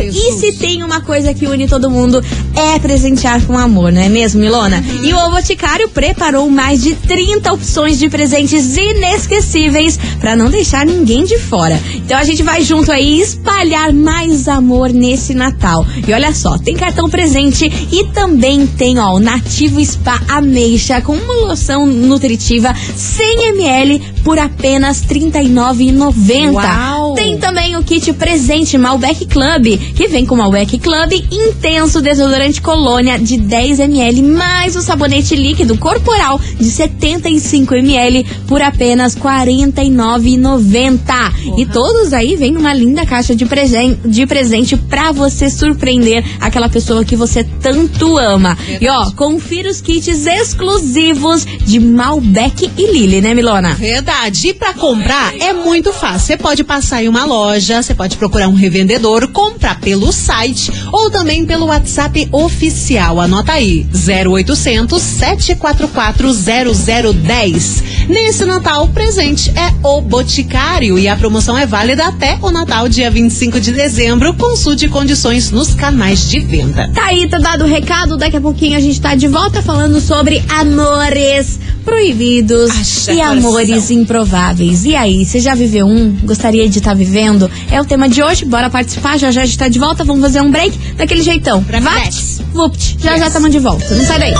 E 0.00 0.12
Jesus. 0.12 0.40
se 0.40 0.52
tem 0.52 0.82
uma 0.82 1.00
coisa 1.00 1.32
que 1.34 1.46
une 1.46 1.68
todo 1.68 1.90
mundo 1.90 2.22
é 2.54 2.78
presentear 2.78 3.44
com 3.46 3.56
amor, 3.56 3.92
não 3.92 4.00
é 4.00 4.08
mesmo, 4.08 4.40
Milona? 4.40 4.78
Uhum. 4.78 5.04
E 5.04 5.12
o 5.12 5.20
O 5.26 5.30
Boticário 5.30 5.88
preparou 5.88 6.48
mais 6.50 6.82
de 6.82 6.94
30 6.94 7.52
opções 7.52 7.98
de 7.98 8.08
presentes 8.08 8.76
inesquecíveis 8.76 9.98
pra 10.20 10.34
não 10.34 10.50
deixar 10.50 10.84
ninguém 10.84 11.24
de 11.24 11.38
fora. 11.38 11.80
Então 11.94 12.18
a 12.18 12.24
gente 12.24 12.42
vai 12.42 12.62
junto 12.62 12.90
aí 12.90 13.20
espalhar 13.20 13.92
mais 13.92 14.48
amor 14.48 14.90
nesse 14.90 15.34
Natal. 15.34 15.86
E 16.06 16.12
olha 16.12 16.32
só, 16.34 16.58
tem 16.58 16.74
cartão 16.74 17.08
presente 17.08 17.70
e 17.92 18.06
também 18.12 18.66
tem, 18.66 18.98
ó, 18.98 19.14
o 19.14 19.20
Nativo 19.20 19.84
Spa 19.84 20.20
Ameixa 20.28 21.00
com 21.00 21.12
uma 21.12 21.34
loção 21.48 21.86
nutritiva 21.86 22.74
100 22.96 23.48
ml 23.48 24.00
por 24.24 24.38
apenas 24.38 25.00
R$ 25.02 25.20
39,90. 25.20 26.52
Uau! 26.54 27.14
Tem 27.14 27.38
também 27.38 27.76
o 27.76 27.82
kit 27.82 28.12
presente 28.12 28.76
Malbec 28.76 29.26
Club 29.26 29.59
Club, 29.60 29.78
que 29.94 30.08
vem 30.08 30.24
com 30.24 30.34
uma 30.34 30.48
WEC 30.48 30.78
Club 30.78 31.12
intenso 31.30 32.00
desodorante 32.00 32.62
colônia 32.62 33.18
de 33.18 33.36
10 33.36 33.80
ml, 33.80 34.22
mais 34.22 34.74
o 34.74 34.80
sabonete 34.80 35.36
líquido 35.36 35.76
corporal 35.76 36.40
de 36.58 36.70
75 36.70 37.74
ml 37.74 38.24
por 38.48 38.62
apenas 38.62 39.14
R$ 39.14 39.20
49,90. 39.20 41.58
E 41.58 41.66
todos 41.66 42.14
aí 42.14 42.36
vêm 42.36 42.52
numa 42.52 42.72
linda 42.72 43.04
caixa 43.04 43.34
de, 43.34 43.44
presen 43.44 43.98
de 44.04 44.24
presente 44.26 44.76
pra 44.76 45.10
você 45.12 45.50
surpreender 45.50 46.24
aquela 46.40 46.68
pessoa 46.68 47.04
que 47.04 47.16
você 47.16 47.42
tanto 47.44 48.16
ama. 48.16 48.56
E 48.80 48.88
ó, 48.88 49.10
confira 49.12 49.68
os 49.70 49.82
kits 49.82 50.26
exclusivos 50.26 51.44
de 51.44 51.78
Malbec 51.78 52.70
e 52.78 52.86
Lily, 52.86 53.20
né, 53.20 53.34
Milona? 53.34 53.74
Verdade. 53.74 54.48
E 54.48 54.54
pra 54.54 54.72
comprar 54.72 55.36
é 55.36 55.52
muito 55.52 55.92
fácil. 55.92 56.28
Você 56.28 56.36
pode 56.36 56.64
passar 56.64 57.04
em 57.04 57.08
uma 57.08 57.24
loja, 57.24 57.82
você 57.82 57.94
pode 57.94 58.16
procurar 58.16 58.48
um 58.48 58.54
revendedor, 58.54 59.28
comprar 59.28 59.49
pelo 59.80 60.12
site 60.12 60.70
ou 60.92 61.10
também 61.10 61.44
pelo 61.44 61.66
WhatsApp 61.66 62.28
oficial. 62.32 63.20
Anota 63.20 63.52
aí: 63.52 63.86
0800 63.92 65.00
744 65.02 66.32
0010. 66.32 67.90
Nesse 68.08 68.44
Natal, 68.44 68.84
o 68.84 68.88
presente 68.88 69.50
é 69.50 69.72
o 69.86 70.00
Boticário 70.00 70.98
e 70.98 71.06
a 71.06 71.16
promoção 71.16 71.56
é 71.56 71.64
válida 71.64 72.06
até 72.06 72.36
o 72.42 72.50
Natal, 72.50 72.88
dia 72.88 73.10
25 73.10 73.60
de 73.60 73.72
dezembro. 73.72 74.34
Consulte 74.34 74.88
condições 74.88 75.50
nos 75.50 75.74
canais 75.74 76.28
de 76.28 76.40
venda. 76.40 76.90
Tá 76.92 77.06
aí, 77.06 77.28
tá 77.28 77.38
dado 77.38 77.64
o 77.64 77.66
recado. 77.66 78.16
Daqui 78.16 78.36
a 78.36 78.40
pouquinho 78.40 78.76
a 78.76 78.80
gente 78.80 79.00
tá 79.00 79.14
de 79.14 79.28
volta 79.28 79.62
falando 79.62 80.00
sobre 80.00 80.42
amores 80.48 81.58
proibidos 81.84 82.70
Acha 82.70 83.12
e 83.12 83.20
amores 83.20 83.90
improváveis. 83.90 84.84
E 84.84 84.94
aí, 84.94 85.24
você 85.24 85.40
já 85.40 85.54
viveu 85.54 85.86
um? 85.86 86.16
Gostaria 86.24 86.68
de 86.68 86.78
estar 86.78 86.94
vivendo? 86.94 87.50
É 87.70 87.80
o 87.80 87.84
tema 87.84 88.08
de 88.08 88.22
hoje. 88.22 88.44
Bora 88.44 88.68
participar. 88.68 89.18
Já 89.18 89.30
já 89.30 89.39
a 89.42 89.46
gente 89.46 89.58
tá 89.58 89.68
de 89.68 89.78
volta. 89.78 90.04
Vamos 90.04 90.22
fazer 90.22 90.40
um 90.40 90.50
break 90.50 90.76
daquele 90.94 91.22
jeitão. 91.22 91.60
Vapt, 91.62 92.42
vupt. 92.52 92.96
Já 93.00 93.12
Yes. 93.12 93.20
já 93.20 93.26
estamos 93.28 93.50
de 93.50 93.58
volta. 93.58 93.94
Não 93.94 94.04
sai 94.04 94.18
daí. 94.18 94.34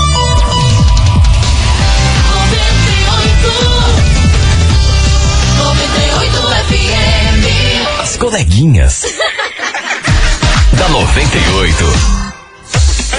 As 8.01 8.17
coleguinhas. 8.17 9.03
da 10.77 10.89
98. 10.89 11.85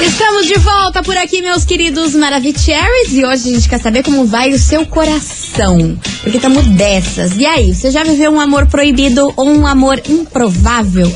Estamos 0.00 0.46
de 0.46 0.54
volta 0.58 1.02
por 1.02 1.16
aqui, 1.16 1.40
meus 1.42 1.64
queridos 1.64 2.14
Maravicheries. 2.14 3.12
E 3.12 3.24
hoje 3.24 3.50
a 3.50 3.54
gente 3.54 3.68
quer 3.68 3.80
saber 3.80 4.02
como 4.02 4.24
vai 4.26 4.50
o 4.52 4.58
seu 4.58 4.84
coração. 4.86 5.96
Porque 6.22 6.38
estamos 6.38 6.66
dessas. 6.66 7.36
E 7.36 7.46
aí, 7.46 7.72
você 7.74 7.90
já 7.90 8.02
viveu 8.02 8.32
um 8.32 8.40
amor 8.40 8.66
proibido 8.66 9.32
ou 9.36 9.48
um 9.48 9.66
amor 9.66 10.00
improvável? 10.08 11.12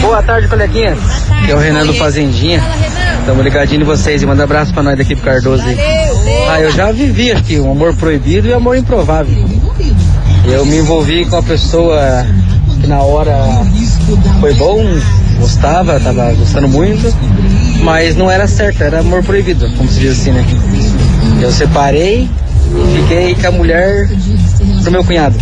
Boa 0.00 0.20
tarde, 0.20 0.48
coleguinhas. 0.48 0.98
Aqui 1.30 1.52
é 1.52 1.54
o 1.54 1.58
Renan 1.58 1.86
do 1.86 1.94
Fazendinha. 1.94 2.60
Estamos 3.20 3.44
ligadinhos 3.44 3.82
em 3.82 3.86
vocês 3.86 4.20
e 4.20 4.26
manda 4.26 4.42
abraço 4.42 4.74
pra 4.74 4.82
nós 4.82 4.98
daqui 4.98 5.14
pro 5.14 5.26
Cardoso 5.26 5.62
aí. 5.62 5.78
Ah, 6.50 6.60
eu 6.60 6.72
já 6.72 6.90
vivi 6.90 7.30
aqui 7.30 7.60
um 7.60 7.70
amor 7.70 7.94
proibido 7.94 8.48
e 8.48 8.52
amor 8.52 8.76
improvável. 8.76 9.46
Eu 10.44 10.64
me 10.64 10.78
envolvi 10.78 11.24
com 11.26 11.36
a 11.36 11.42
pessoa 11.42 12.24
na 12.88 13.02
hora 13.02 13.36
foi 14.40 14.54
bom, 14.54 14.82
gostava, 15.38 16.00
tava 16.00 16.32
gostando 16.32 16.66
muito, 16.66 17.14
mas 17.82 18.16
não 18.16 18.30
era 18.30 18.48
certo, 18.48 18.82
era 18.82 19.00
amor 19.00 19.22
proibido, 19.22 19.70
como 19.76 19.88
se 19.88 20.00
diz 20.00 20.18
assim, 20.18 20.32
né? 20.32 20.44
Eu 21.40 21.52
separei 21.52 22.22
e 22.22 23.00
fiquei 23.00 23.34
com 23.34 23.46
a 23.46 23.50
mulher 23.50 24.08
do 24.82 24.90
meu 24.90 25.04
cunhado. 25.04 25.36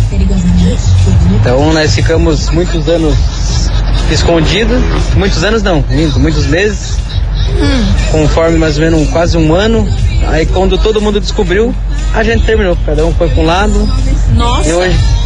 Então 1.39 1.71
nós 1.73 1.95
ficamos 1.95 2.49
muitos 2.49 2.87
anos 2.89 3.15
escondidos, 4.11 4.81
muitos 5.15 5.41
anos 5.41 5.63
não, 5.63 5.83
muitos 6.17 6.45
meses, 6.47 6.97
conforme 8.11 8.57
mais 8.57 8.77
ou 8.77 8.83
menos 8.83 9.09
quase 9.09 9.37
um 9.37 9.55
ano. 9.55 9.87
Aí 10.27 10.45
quando 10.45 10.77
todo 10.77 11.01
mundo 11.01 11.21
descobriu, 11.21 11.73
a 12.13 12.23
gente 12.23 12.45
terminou. 12.45 12.77
Cada 12.85 13.05
um 13.05 13.13
foi 13.13 13.29
para 13.29 13.41
um 13.41 13.45
lado 13.45 13.89
Nossa, 14.35 14.67
e 14.67 14.73
hoje 14.73 15.16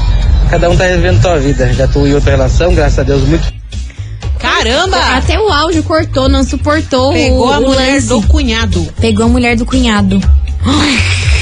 cada 0.52 0.70
um 0.70 0.76
tá 0.78 0.86
revivendo 0.86 1.22
sua 1.22 1.40
vida. 1.40 1.74
Já 1.74 1.88
tô 1.88 2.06
em 2.06 2.14
outra 2.14 2.32
relação, 2.32 2.76
graças 2.76 3.00
a 3.00 3.04
Deus, 3.04 3.24
muito. 3.24 3.52
caramba! 4.38 4.98
Até 5.16 5.40
o 5.40 5.48
áudio 5.50 5.82
cortou, 5.84 6.28
não 6.30 6.44
suportou 6.44 7.14
Pegou 7.14 7.48
o, 7.48 7.54
a 7.54 7.60
o 7.60 7.62
mulher 7.64 7.94
lance. 7.96 8.08
do 8.08 8.22
cunhado. 8.24 8.94
Pegou 9.00 9.26
a 9.26 9.30
mulher 9.30 9.56
do 9.58 9.66
cunhado. 9.66 10.20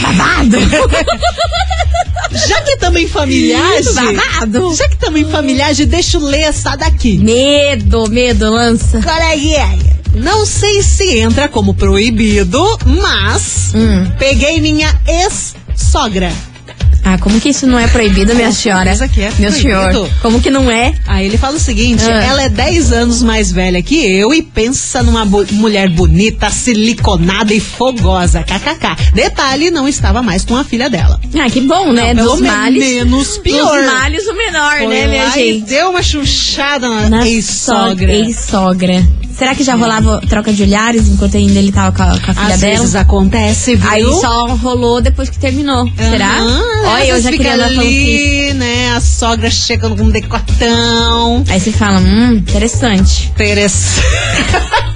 Babado! 0.01 0.57
Já 2.47 2.61
que 2.61 2.71
estamos 2.71 3.01
em 3.01 3.07
familiagem. 3.07 3.93
babado! 3.93 4.75
Já 4.75 4.87
que 4.87 4.93
estamos 4.93 5.19
em 5.19 5.25
familiagem, 5.25 5.87
deixa 5.87 6.17
eu 6.17 6.21
ler 6.21 6.41
essa 6.43 6.75
daqui. 6.75 7.17
Medo, 7.17 8.07
medo, 8.09 8.49
lança. 8.51 9.01
Coleguinha, 9.01 9.77
não 10.13 10.45
sei 10.45 10.81
se 10.83 11.17
entra 11.19 11.47
como 11.49 11.73
proibido, 11.73 12.63
mas 12.85 13.71
Hum. 13.73 14.09
peguei 14.19 14.61
minha 14.61 14.93
ex-sogra. 15.07 16.31
Ah, 17.03 17.17
como 17.17 17.39
que 17.39 17.49
isso 17.49 17.65
não 17.65 17.79
é 17.79 17.87
proibido, 17.87 18.35
minha 18.35 18.51
senhora? 18.51 18.95
certeza 18.95 19.07
que 19.07 19.21
é 19.21 19.31
Meu 19.39 19.51
proibido. 19.51 19.61
senhor, 19.61 20.09
como 20.21 20.39
que 20.41 20.49
não 20.49 20.69
é? 20.69 20.93
Aí 21.07 21.25
ele 21.25 21.37
fala 21.37 21.55
o 21.57 21.59
seguinte: 21.59 22.03
Ah. 22.03 22.23
ela 22.23 22.43
é 22.43 22.49
10 22.49 22.91
anos 22.91 23.21
mais 23.23 23.51
velha 23.51 23.81
que 23.81 23.95
eu 24.05 24.33
e 24.33 24.41
pensa 24.41 25.01
numa 25.03 25.25
mulher 25.25 25.89
bonita, 25.89 26.49
siliconada 26.49 27.53
e 27.53 27.59
fogosa. 27.59 28.43
KKK. 28.43 29.11
Detalhe, 29.13 29.71
não 29.71 29.87
estava 29.87 30.21
mais 30.21 30.43
com 30.45 30.55
a 30.55 30.63
filha 30.63 30.89
dela. 30.89 31.19
Ah, 31.39 31.49
que 31.49 31.61
bom, 31.61 31.91
né? 31.91 32.13
Não, 32.13 32.25
Dos 32.25 32.41
males. 32.41 32.79
menos 32.79 33.37
pior. 33.37 33.81
Dos 33.81 33.91
males, 33.93 34.27
o 34.27 34.33
menor, 34.35 34.77
Foi 34.77 34.87
né, 34.87 35.07
minha 35.07 35.29
gente? 35.31 35.65
deu 35.65 35.89
uma 35.89 36.03
chuchada 36.03 36.87
na, 36.87 37.09
Na 37.09 37.27
ex-sogra. 37.27 38.13
Ex-sogra. 38.13 39.05
Será 39.37 39.55
que 39.55 39.63
já 39.63 39.75
rolava 39.75 40.19
troca 40.27 40.51
de 40.51 40.63
olhares 40.63 41.07
enquanto 41.07 41.37
ainda 41.37 41.57
ele 41.59 41.71
tava 41.71 41.95
com 41.95 42.03
a, 42.03 42.19
com 42.19 42.31
a 42.31 42.33
filha 42.33 42.55
Às 42.55 42.59
dela? 42.61 42.79
vezes 42.79 42.95
acontece, 42.95 43.75
viu? 43.75 43.89
Aí 43.89 44.03
só 44.19 44.47
rolou 44.55 45.01
depois 45.01 45.29
que 45.29 45.39
terminou. 45.39 45.89
Será? 45.97 46.29
Aham, 46.29 46.61
Olha, 46.87 47.05
eu 47.07 47.15
às 47.15 47.23
já 47.23 47.31
queria 47.31 47.53
ali, 47.65 48.53
né? 48.53 48.93
A 48.95 48.99
sogra 49.01 49.49
chegando 49.49 49.95
com 49.95 50.03
um 50.03 50.09
decotão. 50.09 51.43
Aí 51.49 51.59
você 51.59 51.71
fala, 51.71 51.99
hum, 51.99 52.33
interessante. 52.33 53.27
Interessante. 53.27 54.03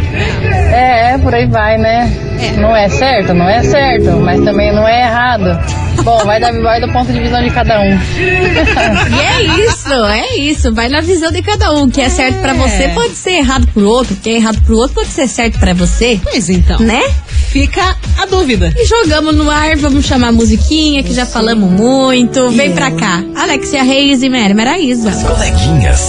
É, 0.73 1.12
é, 1.12 1.17
por 1.19 1.36
aí 1.36 1.45
vai, 1.45 1.78
né? 1.78 2.12
Não 2.58 2.76
é 2.76 2.89
certo, 2.89 3.32
não 3.36 3.47
é 3.47 3.62
certo, 3.62 4.17
mas 4.17 4.43
também 4.43 4.73
não 4.73 4.88
é 4.88 5.04
errado. 5.04 5.60
Bom, 6.04 6.17
vai 6.26 6.39
da, 6.39 6.52
vai 6.52 6.82
do 6.82 6.91
ponto 6.91 7.12
de 7.12 7.19
visão 7.19 7.43
de 7.43 7.52
cada 7.52 7.80
um. 7.80 7.97
E 8.17 9.19
é 9.19 9.65
isso, 9.65 9.93
é 10.06 10.36
isso. 10.38 10.73
Vai 10.73 10.89
na 10.89 11.02
visão 11.02 11.32
de 11.32 11.41
cada 11.41 11.71
um. 11.73 11.84
O 11.84 11.91
que 11.91 12.02
é 12.02 12.10
certo 12.10 12.39
pra 12.39 12.54
você 12.54 12.89
pode 12.89 13.15
ser 13.15 13.32
errado 13.32 13.67
pro 13.67 13.88
outro. 13.88 14.13
O 14.13 14.17
que 14.17 14.30
é 14.30 14.34
errado 14.34 14.62
pro 14.63 14.78
outro 14.78 14.95
pode 14.95 15.10
ser 15.10 15.28
certo 15.28 15.60
pra 15.60 15.73
você. 15.73 16.19
Pois 16.23 16.50
então. 16.50 16.80
Né? 16.80 17.02
Fica 17.49 17.97
a 18.17 18.25
dúvida. 18.25 18.73
E 18.75 18.86
jogamos 18.86 19.36
no 19.36 19.49
ar, 19.49 19.75
vamos 19.77 20.05
chamar 20.05 20.29
a 20.29 20.31
musiquinha, 20.31 21.03
que 21.03 21.13
já 21.13 21.25
falamos 21.25 21.69
muito. 21.71 22.49
Vem 22.51 22.73
pra 22.73 22.91
cá. 22.91 23.23
Alexia 23.36 23.83
Reis 23.83 24.21
e 24.21 24.29
Mermer 24.29 24.67
Aisba. 24.67 25.10
As 25.10 25.23
coleguinhas. 25.23 26.01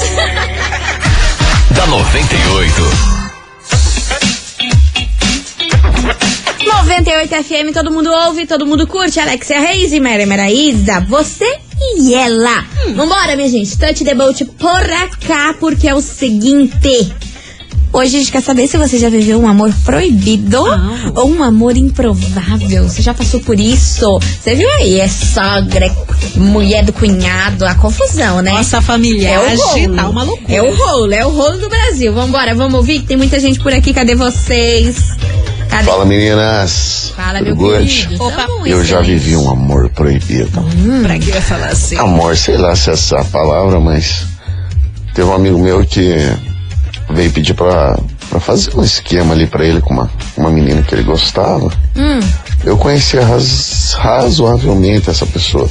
da 1.70 1.86
98. 1.86 3.18
98 6.66 7.44
FM, 7.44 7.72
todo 7.72 7.90
mundo 7.90 8.10
ouve, 8.10 8.46
todo 8.46 8.66
mundo 8.66 8.86
curte. 8.86 9.20
Alexia 9.20 9.60
Reis 9.60 9.92
e 9.92 10.00
Mera 10.00 10.26
Meraíza, 10.26 11.00
você 11.08 11.58
e 11.96 12.14
ela. 12.14 12.64
Hum. 12.86 12.94
Vambora, 12.94 13.36
minha 13.36 13.48
gente. 13.48 13.78
Touch 13.78 14.04
the 14.04 14.14
boat 14.14 14.44
por 14.44 14.86
cá, 15.26 15.54
porque 15.60 15.88
é 15.88 15.94
o 15.94 16.00
seguinte. 16.00 17.12
Hoje 17.92 18.16
a 18.16 18.18
gente 18.20 18.30
quer 18.30 18.42
saber 18.42 18.66
se 18.68 18.76
você 18.76 18.98
já 18.98 19.08
viveu 19.08 19.40
um 19.40 19.48
amor 19.48 19.72
proibido 19.84 20.62
ou 21.14 21.30
um 21.30 21.42
amor 21.42 21.76
improvável. 21.76 22.84
Você 22.88 23.00
já 23.02 23.14
passou 23.14 23.40
por 23.40 23.58
isso? 23.58 24.18
Você 24.40 24.54
viu 24.54 24.68
aí? 24.74 25.00
É 25.00 25.08
sogra, 25.08 25.86
é 25.86 26.38
mulher 26.38 26.84
do 26.84 26.92
cunhado, 26.92 27.64
a 27.66 27.74
confusão, 27.74 28.42
né? 28.42 28.52
Nossa 28.52 28.80
família 28.82 29.28
É 29.30 29.38
o 29.38 29.56
rolo. 29.56 29.96
tá 29.96 30.08
uma 30.08 30.22
loucura. 30.22 30.54
É 30.54 30.62
o 30.62 30.74
rolo, 30.74 31.12
é 31.14 31.26
o 31.26 31.30
rolo 31.30 31.58
do 31.58 31.68
Brasil. 31.68 32.12
Vambora, 32.12 32.54
vamos 32.54 32.74
ouvir? 32.74 33.00
que 33.00 33.06
Tem 33.06 33.16
muita 33.16 33.40
gente 33.40 33.58
por 33.58 33.72
aqui. 33.72 33.92
Cadê 33.94 34.14
vocês? 34.14 35.08
Cadê? 35.70 35.84
Fala 35.84 36.04
meninas. 36.04 37.12
Fala, 37.16 37.38
Tudo 37.38 37.46
meu 37.46 37.56
good? 37.56 37.86
querido. 38.04 38.22
Opa, 38.24 38.46
Eu 38.66 38.84
já 38.84 39.00
vivi 39.00 39.34
um 39.34 39.50
amor 39.50 39.88
proibido. 39.90 40.50
Pra 41.02 41.18
que 41.18 41.30
eu 41.30 41.42
falar 41.42 41.68
assim? 41.68 41.96
Amor, 41.96 42.36
sei 42.36 42.56
lá 42.58 42.76
se 42.76 42.90
é 42.90 42.92
essa 42.92 43.24
palavra, 43.24 43.80
mas 43.80 44.24
teve 45.14 45.26
um 45.28 45.32
amigo 45.34 45.58
meu 45.58 45.84
que 45.84 46.14
veio 47.10 47.30
pedir 47.32 47.54
pra, 47.54 47.98
pra 48.28 48.38
fazer 48.40 48.76
um 48.76 48.82
esquema 48.82 49.34
ali 49.34 49.46
pra 49.46 49.64
ele 49.64 49.80
com 49.80 49.94
uma, 49.94 50.10
uma 50.36 50.50
menina 50.50 50.82
que 50.82 50.94
ele 50.94 51.02
gostava. 51.02 51.66
Hum. 51.96 52.20
Eu 52.64 52.76
conhecia 52.76 53.24
raz- 53.24 53.94
razoavelmente 53.98 55.08
essa 55.10 55.24
pessoa. 55.26 55.68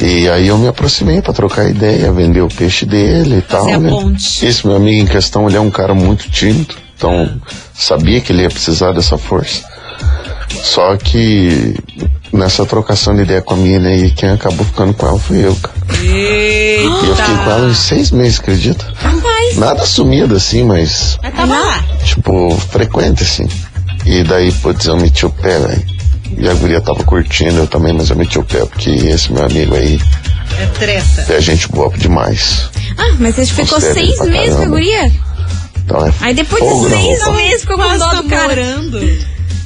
E 0.00 0.28
aí 0.28 0.46
eu 0.46 0.56
me 0.56 0.68
aproximei 0.68 1.20
pra 1.20 1.32
trocar 1.32 1.68
ideia, 1.68 2.12
vender 2.12 2.40
o 2.40 2.48
peixe 2.48 2.86
dele 2.86 3.38
e 3.38 3.42
tal, 3.42 3.66
né? 3.80 3.88
ponte. 3.90 4.46
Esse 4.46 4.64
meu 4.66 4.76
amigo 4.76 5.02
em 5.02 5.06
questão, 5.06 5.48
ele 5.48 5.56
é 5.56 5.60
um 5.60 5.70
cara 5.70 5.92
muito 5.92 6.30
tímido, 6.30 6.76
então 6.96 7.40
sabia 7.74 8.20
que 8.20 8.30
ele 8.32 8.42
ia 8.42 8.48
precisar 8.50 8.92
dessa 8.92 9.18
força. 9.18 9.62
Só 10.62 10.96
que 10.96 11.74
nessa 12.32 12.64
trocação 12.64 13.14
de 13.16 13.22
ideia 13.22 13.42
com 13.42 13.54
a 13.54 13.56
mina 13.56 13.88
aí, 13.88 14.10
quem 14.12 14.28
acabou 14.30 14.64
ficando 14.64 14.94
com 14.94 15.06
ela 15.06 15.18
fui 15.18 15.44
eu, 15.44 15.54
cara. 15.56 15.76
E 16.00 16.84
eu 16.84 17.16
fiquei 17.16 17.34
com 17.36 17.50
ela 17.50 17.66
uns 17.66 17.78
seis 17.78 18.10
meses, 18.12 18.38
acredita? 18.38 18.86
Nada 19.56 19.84
sumido 19.86 20.36
assim, 20.36 20.64
mas 20.64 21.18
Mas 21.22 21.34
tava 21.34 21.58
lá. 21.58 21.82
tipo, 22.04 22.56
frequente 22.70 23.22
assim. 23.22 23.48
E 24.06 24.22
daí, 24.22 24.52
putz, 24.52 24.86
eu 24.86 24.96
meti 24.96 25.26
o 25.26 25.30
pé, 25.30 25.58
velho. 25.58 25.98
E 26.36 26.48
a 26.48 26.54
guria 26.54 26.80
tava 26.80 27.02
curtindo, 27.04 27.56
eu 27.58 27.66
também, 27.66 27.92
mas 27.92 28.10
eu 28.10 28.16
meti 28.16 28.38
o 28.38 28.44
pé, 28.44 28.64
porque 28.66 28.90
esse 28.90 29.32
meu 29.32 29.44
amigo 29.44 29.74
aí 29.74 29.98
É 30.58 30.66
treta. 30.66 31.26
é 31.32 31.40
gente 31.40 31.68
boa 31.68 31.90
demais. 31.96 32.68
ah, 32.96 33.14
mas 33.18 33.34
você 33.34 33.46
ficou 33.46 33.80
seis 33.80 34.18
meses 34.20 34.54
com 34.56 34.62
a 34.62 34.66
guria? 34.66 35.10
Então 35.84 36.06
é 36.06 36.12
Aí 36.20 36.34
depois 36.34 36.62
de 36.62 36.88
seis 36.90 37.26
meses 37.34 37.60
ficou 37.62 37.78
com 37.78 37.98
dó 37.98 38.14
do 38.14 38.24
cara. 38.28 38.54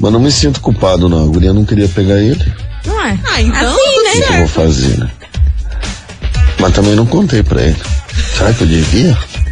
Mas 0.00 0.12
não 0.12 0.20
me 0.20 0.30
sinto 0.32 0.60
culpado, 0.60 1.08
não. 1.08 1.24
A 1.24 1.26
guria 1.26 1.52
não 1.52 1.64
queria 1.64 1.88
pegar 1.88 2.18
ele. 2.18 2.44
Não 2.86 3.00
é? 3.06 3.18
Ah, 3.24 3.40
então 3.42 3.74
Assim, 3.74 4.02
né? 4.02 4.10
O 4.10 4.26
que 4.26 4.32
eu 4.32 4.38
vou 4.38 4.48
fazer, 4.48 4.98
né? 4.98 5.10
Mas 6.58 6.72
também 6.74 6.94
não 6.94 7.06
contei 7.06 7.42
pra 7.42 7.60
ele. 7.62 7.76
Será 8.36 8.52
que 8.52 8.62
eu 8.62 8.66
devia? 8.68 9.16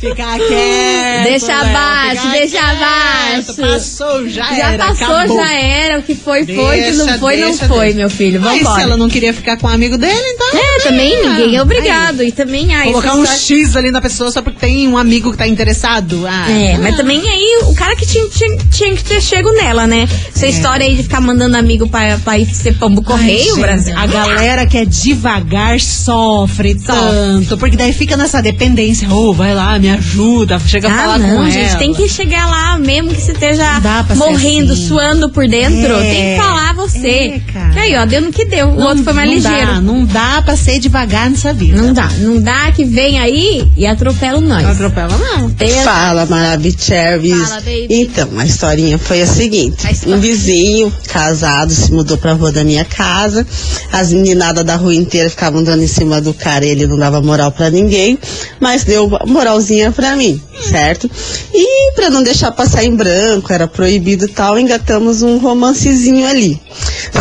Ficar 0.00 0.38
quieto. 0.38 1.24
Deixa 1.24 1.54
abaixo, 1.54 2.22
ficar 2.22 2.32
deixa 2.32 2.58
quieto. 2.58 2.82
abaixo. 2.82 3.54
Passou, 3.56 4.28
já, 4.28 4.44
Já 4.54 4.72
era. 4.72 4.86
passou, 4.86 5.14
acabou. 5.16 5.36
já 5.36 5.52
era. 5.54 5.98
O 5.98 6.02
que 6.02 6.14
foi, 6.14 6.44
foi. 6.46 6.54
O 6.80 6.84
que 6.84 6.92
não 6.92 7.18
foi, 7.18 7.36
deixa, 7.36 7.66
não 7.66 7.68
foi, 7.68 7.84
deixa. 7.84 7.98
meu 7.98 8.10
filho. 8.10 8.40
Mas 8.40 8.58
se 8.58 8.64
Vambora. 8.64 8.82
ela 8.82 8.96
não 8.96 9.08
queria 9.10 9.34
ficar 9.34 9.56
com 9.58 9.66
o 9.66 9.70
amigo 9.70 9.98
dele, 9.98 10.14
então. 10.34 10.48
É, 10.58 10.80
também 10.80 11.14
ah, 11.16 11.28
ninguém 11.28 11.44
é 11.44 11.58
aí. 11.58 11.60
obrigado. 11.60 12.22
E 12.22 12.32
também, 12.32 12.74
ai, 12.74 12.86
Colocar 12.88 13.14
um 13.14 13.22
história- 13.24 13.42
X 13.42 13.76
ali 13.76 13.90
na 13.90 14.00
pessoa 14.00 14.30
só 14.30 14.40
porque 14.40 14.58
tem 14.58 14.88
um 14.88 14.96
amigo 14.96 15.30
que 15.32 15.36
tá 15.36 15.46
interessado. 15.46 16.26
Ah, 16.26 16.50
É, 16.50 16.78
mas 16.78 16.96
também 16.96 17.20
aí 17.28 17.60
o 17.68 17.74
cara 17.74 17.94
que 17.94 18.06
tinha, 18.06 18.26
tinha, 18.28 18.56
tinha 18.70 18.96
que 18.96 19.04
ter 19.04 19.20
chego 19.20 19.52
nela, 19.52 19.86
né? 19.86 20.08
Essa 20.34 20.46
história 20.46 20.86
aí 20.86 20.94
de 20.96 21.02
ficar 21.02 21.20
mandando 21.20 21.56
amigo 21.58 21.86
pra, 21.88 22.16
pra 22.24 22.38
ir 22.38 22.46
ser 22.46 22.74
pombo 22.78 23.02
correio, 23.02 23.54
Ai, 23.56 23.60
Brasil. 23.60 23.94
A 23.98 24.06
galera 24.06 24.66
que 24.66 24.78
é 24.78 24.84
devagar 24.86 25.78
sofre 25.78 26.74
tanto, 26.74 27.58
porque 27.58 27.76
daí 27.76 27.92
fica 27.92 28.16
nessa 28.16 28.40
dependência. 28.40 29.10
Ô, 29.12 29.34
vai 29.34 29.54
lá, 29.54 29.78
me 29.90 29.98
ajuda, 29.98 30.58
chega 30.66 30.88
a 30.88 30.92
Ah, 30.92 30.96
falar 30.96 31.18
não, 31.18 31.36
com 31.36 31.50
gente, 31.50 31.68
ela. 31.70 31.78
tem 31.78 31.94
que 31.94 32.08
chegar 32.08 32.46
lá, 32.46 32.78
mesmo 32.78 33.10
que 33.14 33.20
você 33.20 33.32
esteja 33.32 33.80
morrendo, 34.16 34.72
assim. 34.72 34.88
suando 34.88 35.28
por 35.30 35.46
dentro. 35.48 35.94
É. 35.94 36.00
Tem 36.02 36.36
que 36.36 36.42
falar 36.42 36.74
você. 36.74 37.08
É, 37.08 37.40
cara. 37.52 37.74
E 37.74 37.78
aí, 37.78 37.96
ó, 37.96 38.04
deu 38.06 38.20
no 38.22 38.30
que 38.32 38.44
deu. 38.44 38.68
O 38.68 38.82
outro 38.82 39.02
foi 39.04 39.12
mais 39.12 39.28
não 39.28 39.34
ligeiro. 39.36 39.66
Dá, 39.74 39.80
não 39.80 40.04
dá 40.04 40.42
pra 40.42 40.56
ser 40.56 40.78
devagar 40.78 41.28
nessa 41.30 41.52
vida. 41.52 41.80
Não 41.80 41.92
dá, 41.92 42.08
não 42.18 42.40
dá 42.40 42.70
que 42.72 42.84
vem 42.84 43.18
aí 43.18 43.68
e 43.76 43.86
atropela 43.86 44.40
nós. 44.40 44.62
Não 44.62 44.70
atropela, 44.70 45.16
não. 45.18 45.50
Tem- 45.50 45.70
Fala, 45.82 46.26
Maravichervis. 46.26 47.48
Fala, 47.48 47.60
baby. 47.60 47.86
Então, 47.90 48.28
a 48.38 48.44
historinha 48.44 48.98
foi 48.98 49.22
a 49.22 49.26
seguinte: 49.26 49.86
A 49.86 50.08
um 50.10 50.18
vizinho 50.20 50.92
casado 51.08 51.72
se 51.72 51.92
mudou 51.92 52.16
pra 52.16 52.32
rua 52.32 52.52
da 52.52 52.64
minha 52.64 52.84
casa. 52.84 53.46
As 53.92 54.12
meninadas 54.12 54.64
da 54.64 54.76
rua 54.76 54.94
inteira 54.94 55.28
ficavam 55.30 55.62
dando 55.62 55.82
em 55.82 55.86
cima 55.88 56.20
do 56.20 56.32
cara, 56.34 56.64
ele 56.64 56.86
não 56.86 56.98
dava 56.98 57.20
moral 57.20 57.50
pra 57.52 57.70
ninguém, 57.70 58.18
mas 58.60 58.84
deu 58.84 59.06
uma 59.06 59.40
pra 59.88 60.16
mim, 60.16 60.40
certo? 60.68 61.08
E 61.54 61.92
pra 61.92 62.10
não 62.10 62.22
deixar 62.22 62.50
passar 62.50 62.84
em 62.84 62.94
branco, 62.94 63.52
era 63.52 63.68
proibido 63.68 64.28
tal, 64.28 64.58
engatamos 64.58 65.22
um 65.22 65.38
romancezinho 65.38 66.26
ali. 66.26 66.60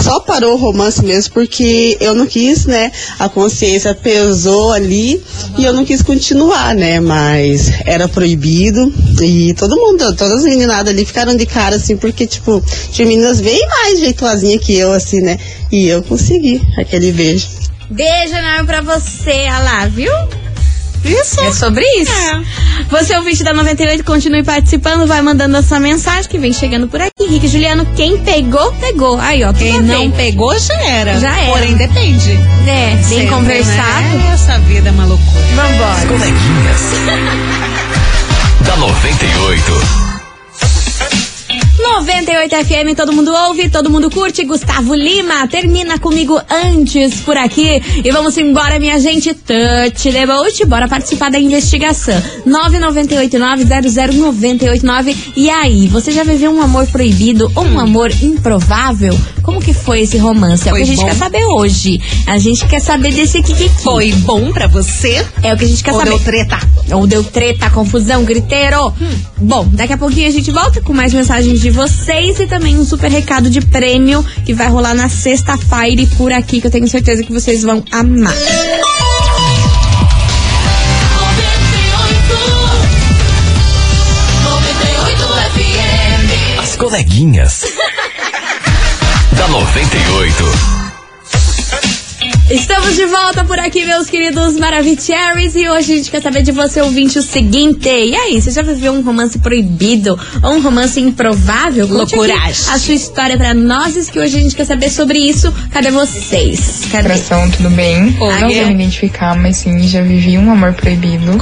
Só 0.01 0.19
parou 0.19 0.53
o 0.53 0.57
romance 0.57 1.03
mesmo 1.03 1.33
porque 1.33 1.97
eu 1.99 2.13
não 2.13 2.25
quis, 2.25 2.65
né? 2.65 2.91
A 3.19 3.29
consciência 3.29 3.93
pesou 3.93 4.71
ali 4.71 5.21
e 5.57 5.65
eu 5.65 5.73
não 5.73 5.85
quis 5.85 6.01
continuar, 6.01 6.73
né? 6.73 6.99
Mas 6.99 7.69
era 7.85 8.07
proibido 8.07 8.91
e 9.21 9.53
todo 9.53 9.75
mundo, 9.75 10.15
todas 10.15 10.39
as 10.39 10.43
meninadas 10.43 10.93
ali 10.93 11.05
ficaram 11.05 11.35
de 11.35 11.45
cara 11.45 11.75
assim, 11.75 11.95
porque, 11.97 12.25
tipo, 12.25 12.63
tinha 12.91 13.07
meninas 13.07 13.41
bem 13.41 13.59
mais 13.67 13.99
jeitoazinha 13.99 14.57
que 14.57 14.75
eu, 14.75 14.91
assim, 14.91 15.21
né? 15.21 15.37
E 15.71 15.87
eu 15.87 16.01
consegui 16.03 16.61
aquele 16.77 17.11
beijo. 17.11 17.47
Beijo 17.89 18.35
enorme 18.35 18.67
pra 18.67 18.81
você, 18.81 19.31
olha 19.31 19.59
lá, 19.59 19.87
viu? 19.87 20.11
Isso. 21.03 21.39
É 21.41 21.51
sobre 21.51 21.83
isso. 22.01 22.11
É. 22.11 22.41
Você, 22.89 23.15
ouvinte 23.15 23.43
da 23.43 23.53
98, 23.53 24.03
continue 24.03 24.43
participando, 24.43 25.07
vai 25.07 25.21
mandando 25.21 25.55
a 25.57 25.61
sua 25.61 25.79
mensagem 25.79 26.29
que 26.29 26.37
vem 26.37 26.51
chegando 26.53 26.87
por 26.87 27.01
aqui. 27.01 27.11
Henrique 27.19 27.45
e 27.45 27.49
Juliano, 27.49 27.85
quem 27.95 28.17
pegou, 28.19 28.71
pegou. 28.73 29.19
Aí, 29.19 29.43
ó, 29.43 29.53
Quem 29.53 29.81
não 29.81 30.11
pegou 30.11 30.57
já 30.59 30.73
era. 30.81 31.19
Já 31.19 31.37
era. 31.39 31.51
Porém, 31.51 31.75
depende. 31.75 32.31
É, 32.67 32.95
bem 32.95 33.03
Sempre, 33.03 33.27
conversado. 33.27 34.17
né? 34.17 34.31
Essa 34.33 34.59
vida 34.59 34.89
é 34.89 34.91
uma 34.91 35.05
loucura. 35.05 35.45
Vambora. 35.55 36.07
Coleguinhas. 36.07 36.81
da 38.65 38.75
98. 38.77 40.08
98 41.81 42.55
FM, 42.65 42.93
todo 42.95 43.11
mundo 43.13 43.33
ouve, 43.33 43.69
todo 43.69 43.89
mundo 43.89 44.11
curte. 44.11 44.43
Gustavo 44.43 44.93
Lima, 44.93 45.47
termina 45.47 45.97
comigo 45.97 46.37
antes 46.49 47.21
por 47.21 47.37
aqui. 47.37 47.81
E 48.03 48.11
vamos 48.11 48.37
embora, 48.37 48.77
minha 48.79 48.99
gente. 48.99 49.33
Touch 49.33 50.11
the 50.11 50.25
boat. 50.25 50.65
Bora 50.65 50.89
participar 50.89 51.31
da 51.31 51.39
investigação. 51.39 52.21
998900989. 52.45 55.15
E 55.37 55.49
aí, 55.49 55.87
você 55.87 56.11
já 56.11 56.23
viveu 56.23 56.51
um 56.51 56.61
amor 56.61 56.85
proibido 56.87 57.49
ou 57.55 57.63
um 57.63 57.79
amor 57.79 58.11
improvável? 58.21 59.17
Como 59.49 59.59
que 59.59 59.73
foi 59.73 60.01
esse 60.01 60.15
romance? 60.15 60.69
É 60.69 60.71
o 60.71 60.75
Foi 60.75 60.81
que 60.81 60.83
a 60.83 60.87
gente 60.93 60.99
bom? 61.01 61.07
quer 61.07 61.15
saber 61.15 61.43
hoje. 61.45 61.99
A 62.27 62.37
gente 62.37 62.67
quer 62.67 62.79
saber 62.79 63.11
desse 63.11 63.41
que 63.41 63.67
Foi 63.81 64.11
bom 64.13 64.51
pra 64.51 64.67
você? 64.67 65.25
É 65.41 65.51
o 65.51 65.57
que 65.57 65.65
a 65.65 65.67
gente 65.67 65.83
quer 65.83 65.91
Ou 65.91 65.97
saber. 65.97 66.11
deu 66.11 66.19
treta? 66.19 66.59
Ou 66.91 67.07
deu 67.07 67.23
treta, 67.23 67.67
confusão, 67.71 68.23
griteiro. 68.23 68.93
Bom, 69.39 69.67
daqui 69.73 69.93
a 69.93 69.97
pouquinho 69.97 70.27
a 70.27 70.31
gente 70.31 70.51
volta 70.51 70.81
com 70.81 70.93
mais 70.93 71.15
mensagens 71.15 71.59
de 71.59 71.71
vocês 71.71 72.39
e 72.39 72.45
também 72.45 72.77
um 72.77 72.85
super 72.85 73.09
recado 73.09 73.49
de 73.49 73.59
prêmio 73.59 74.23
que 74.45 74.53
vai 74.53 74.67
rolar 74.69 74.93
na 74.93 75.09
sexta-feira 75.09 76.05
por 76.15 76.31
aqui, 76.31 76.61
que 76.61 76.67
eu 76.67 76.71
tenho 76.71 76.87
certeza 76.87 77.23
que 77.23 77.33
vocês 77.33 77.63
vão 77.63 77.83
amar. 77.91 78.35
As 86.59 86.75
coleguinhas. 86.75 87.63
Da 89.49 89.59
98. 89.59 90.79
Estamos 92.51 92.95
de 92.95 93.05
volta 93.05 93.45
por 93.45 93.59
aqui, 93.59 93.85
meus 93.85 94.09
queridos 94.09 94.57
Maravicheries, 94.57 95.55
e 95.55 95.67
hoje 95.69 95.93
a 95.93 95.95
gente 95.97 96.11
quer 96.11 96.21
saber 96.21 96.41
de 96.41 96.51
você, 96.51 96.81
ouvinte, 96.81 97.17
o 97.17 97.21
seguinte. 97.21 97.89
E 97.89 98.15
aí, 98.15 98.41
você 98.41 98.51
já 98.51 98.61
viveu 98.61 98.93
um 98.93 99.01
romance 99.01 99.39
proibido 99.39 100.19
ou 100.43 100.53
um 100.53 100.61
romance 100.61 100.99
improvável? 100.99 101.87
Loucuragem. 101.87 102.73
a 102.73 102.79
sua 102.79 102.93
história 102.93 103.37
pra 103.37 103.53
nós, 103.53 104.09
que 104.09 104.19
hoje 104.19 104.37
a 104.37 104.41
gente 104.41 104.55
quer 104.55 104.65
saber 104.65 104.89
sobre 104.89 105.17
isso. 105.17 105.53
Cadê 105.71 105.91
vocês? 105.91 106.81
Cadê? 106.91 107.09
Coração, 107.09 107.49
tudo 107.51 107.69
bem? 107.71 108.15
Oi. 108.19 108.39
Não 108.41 108.49
vou 108.49 108.67
me 108.67 108.73
identificar, 108.73 109.35
mas 109.35 109.57
sim, 109.57 109.81
já 109.87 110.01
vivi 110.01 110.37
um 110.37 110.51
amor 110.51 110.73
proibido 110.73 111.37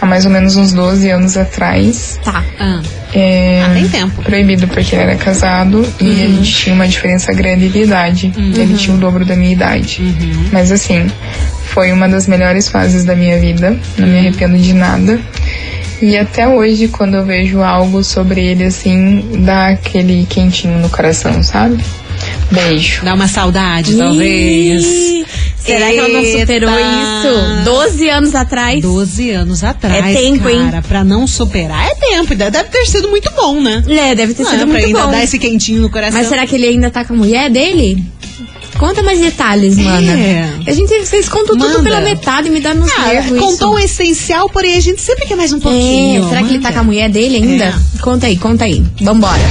há 0.00 0.06
mais 0.06 0.24
ou 0.24 0.30
menos 0.30 0.56
uns 0.56 0.72
12 0.72 1.08
anos 1.10 1.36
atrás. 1.36 2.18
Tá. 2.24 2.42
Ah, 2.58 2.80
É, 3.12 3.62
Ah, 3.64 3.70
tem 3.74 3.88
tempo. 3.88 4.22
Proibido 4.22 4.68
porque 4.68 4.94
ele 4.94 5.02
era 5.02 5.16
casado 5.16 5.84
e 6.00 6.22
a 6.22 6.26
gente 6.26 6.52
tinha 6.52 6.74
uma 6.74 6.86
diferença 6.86 7.32
grande 7.32 7.68
de 7.68 7.80
idade. 7.82 8.32
Ele 8.36 8.74
tinha 8.76 8.96
o 8.96 8.98
dobro 8.98 9.24
da 9.24 9.34
minha 9.36 9.52
idade. 9.52 10.00
Mas 10.52 10.70
assim, 10.72 11.10
foi 11.66 11.92
uma 11.92 12.08
das 12.08 12.26
melhores 12.26 12.68
fases 12.68 13.04
da 13.04 13.14
minha 13.16 13.38
vida. 13.38 13.76
Não 13.98 14.06
me 14.06 14.18
arrependo 14.18 14.56
de 14.58 14.72
nada. 14.72 15.20
E 16.02 16.16
até 16.16 16.48
hoje, 16.48 16.88
quando 16.88 17.14
eu 17.16 17.24
vejo 17.26 17.60
algo 17.60 18.02
sobre 18.02 18.40
ele 18.42 18.64
assim, 18.64 19.22
dá 19.44 19.68
aquele 19.68 20.24
quentinho 20.30 20.78
no 20.78 20.88
coração, 20.88 21.42
sabe? 21.42 21.78
Beijo. 22.50 23.04
Dá 23.04 23.14
uma 23.14 23.28
saudade, 23.28 23.94
talvez. 23.96 24.84
Será 25.70 25.90
que 25.90 25.98
ela 25.98 26.08
não 26.08 26.24
superou 26.24 26.70
isso? 26.70 27.64
12 27.64 28.08
anos 28.08 28.34
atrás? 28.34 28.80
12 28.82 29.30
anos 29.30 29.64
atrás. 29.64 30.04
É 30.16 30.20
tempo, 30.20 30.48
hein? 30.48 30.64
cara, 30.70 30.82
Pra 30.82 31.04
não 31.04 31.26
superar 31.26 31.86
é 31.86 31.94
tempo. 31.94 32.32
e 32.32 32.36
Deve 32.36 32.64
ter 32.68 32.86
sido 32.86 33.08
muito 33.08 33.30
bom, 33.34 33.60
né? 33.60 33.82
É, 33.88 34.14
deve 34.14 34.34
ter 34.34 34.42
Não, 34.42 34.50
sido 34.50 34.60
pra 34.60 34.66
muito 34.68 34.86
ainda 34.86 35.04
bom. 35.06 35.10
dar 35.10 35.22
esse 35.24 35.38
quentinho 35.38 35.80
no 35.82 35.90
coração. 35.90 36.18
Mas 36.18 36.28
será 36.28 36.46
que 36.46 36.54
ele 36.54 36.66
ainda 36.66 36.90
tá 36.90 37.04
com 37.04 37.14
a 37.14 37.16
mulher 37.16 37.50
dele? 37.50 38.02
Conta 38.78 39.02
mais 39.02 39.20
detalhes, 39.20 39.76
mana. 39.76 40.12
É. 40.12 40.48
A 40.66 40.72
gente, 40.72 40.88
vocês 41.04 41.28
contam 41.28 41.54
tudo 41.56 41.68
Manda. 41.68 41.82
pela 41.82 42.00
metade, 42.00 42.48
me 42.48 42.60
dá 42.60 42.72
nos 42.72 42.90
Ah, 42.92 43.08
nervos 43.08 43.38
contou 43.38 43.74
o 43.74 43.78
essencial, 43.78 44.48
porém 44.48 44.74
a 44.76 44.80
gente 44.80 45.02
sempre 45.02 45.26
quer 45.26 45.36
mais 45.36 45.52
um 45.52 45.60
pouquinho. 45.60 46.24
É, 46.24 46.28
será 46.30 46.42
que 46.42 46.48
ele 46.54 46.58
tá 46.60 46.68
Manda. 46.68 46.72
com 46.74 46.80
a 46.80 46.84
mulher 46.84 47.10
dele 47.10 47.36
ainda? 47.36 47.64
É. 47.64 47.74
Conta 48.00 48.26
aí, 48.26 48.36
conta 48.38 48.64
aí. 48.64 48.82
Vambora. 49.02 49.42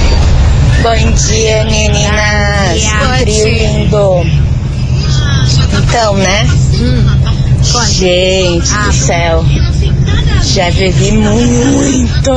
Bom 0.82 1.12
dia, 1.12 1.64
meninas. 1.64 2.82
Bom 2.82 3.24
dia. 3.24 3.44
Trio 3.44 3.78
lindo. 3.78 4.49
Então, 5.90 6.14
né? 6.14 6.46
Gente 7.88 8.72
do 8.72 8.92
céu. 8.92 9.44
Já 10.40 10.70
bebi 10.70 11.10
muito. 11.10 12.30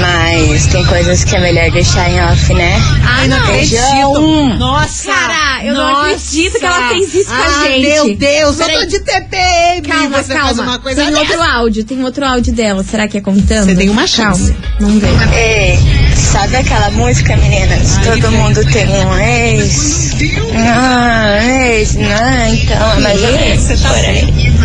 Mas 0.00 0.66
tem 0.66 0.84
coisas 0.84 1.22
que 1.22 1.36
é 1.36 1.40
melhor 1.40 1.70
deixar 1.70 2.10
em 2.10 2.20
off, 2.20 2.52
né? 2.52 2.82
Ai, 3.04 3.28
não 3.28 3.46
Beijão. 3.46 4.58
Nossa! 4.58 5.12
Cara, 5.12 5.64
eu 5.64 5.74
não 5.74 5.92
Nossa. 5.92 6.10
acredito 6.10 6.58
que 6.58 6.66
ela 6.66 6.88
fez 6.88 7.14
isso 7.14 7.30
com 7.30 7.34
a 7.34 7.46
ah, 7.46 7.66
gente. 7.66 7.86
Meu 7.86 8.16
Deus, 8.16 8.60
eu 8.60 8.66
Peraí. 8.66 8.80
tô 8.80 8.86
de 8.86 9.00
TPM. 9.00 9.88
Calma, 9.88 10.22
você 10.22 10.34
calma. 10.34 10.46
faz 10.48 10.58
uma 10.58 10.78
coisa 10.80 11.02
tem 11.02 11.12
dessa. 11.12 11.20
outro 11.22 11.42
áudio, 11.42 11.84
tem 11.84 12.04
outro 12.04 12.24
áudio 12.26 12.52
dela. 12.52 12.82
Será 12.82 13.06
que 13.06 13.16
é 13.16 13.20
contando? 13.20 13.66
Você 13.66 13.76
tem 13.76 13.88
uma 13.88 14.08
chance. 14.08 14.52
Calma, 14.52 14.76
vamos 14.80 15.00
ver. 15.00 15.08
Ei, 15.32 15.78
sabe 16.16 16.56
aquela 16.56 16.90
música, 16.90 17.36
meninas? 17.36 17.98
Todo 18.04 18.32
mundo 18.32 18.64
tem 18.72 18.86
um 18.86 19.18
ex. 19.18 20.16
Ah, 20.54 21.38
ex, 21.44 21.94
não, 21.94 22.54
então, 22.54 22.92
é 22.92 23.00
mais 23.00 23.22
ou 23.22 23.32
menos 23.32 23.80
por 23.80 23.96
aí. 23.96 24.56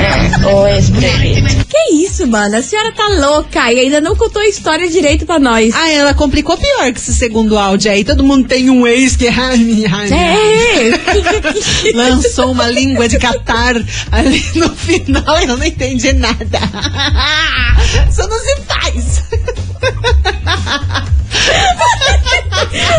É, 0.00 0.46
o 0.46 0.66
ex 0.66 0.90
proibido. 0.90 1.64
Que 1.66 1.94
isso, 2.04 2.26
mano? 2.26 2.56
A 2.56 2.62
senhora 2.62 2.92
tá 2.92 3.08
louca 3.08 3.72
e 3.72 3.80
ainda 3.80 4.00
não 4.00 4.16
contou 4.16 4.42
a 4.42 4.46
história 4.46 4.88
direito 4.88 5.24
pra 5.26 5.38
nós. 5.38 5.74
Ah, 5.74 5.90
ela 5.90 6.14
complicou 6.14 6.56
pior 6.56 6.92
que 6.92 6.98
esse 6.98 7.14
segundo 7.14 7.58
áudio 7.58 7.90
aí. 7.90 8.04
Todo 8.04 8.24
mundo 8.24 8.46
tem 8.48 8.70
um 8.70 8.86
ex 8.86 9.16
que. 9.16 9.26
É. 10.16 11.92
Lançou 11.94 12.52
uma 12.52 12.68
língua 12.68 13.08
de 13.08 13.18
catar 13.18 13.76
ali 14.10 14.44
no 14.54 14.74
final 14.74 15.40
e 15.40 15.44
eu 15.44 15.56
não 15.56 15.64
entendi 15.64 16.12
nada. 16.12 16.36
Isso 18.10 18.28
não 18.28 18.38
se 18.38 18.56
faz. 18.66 19.25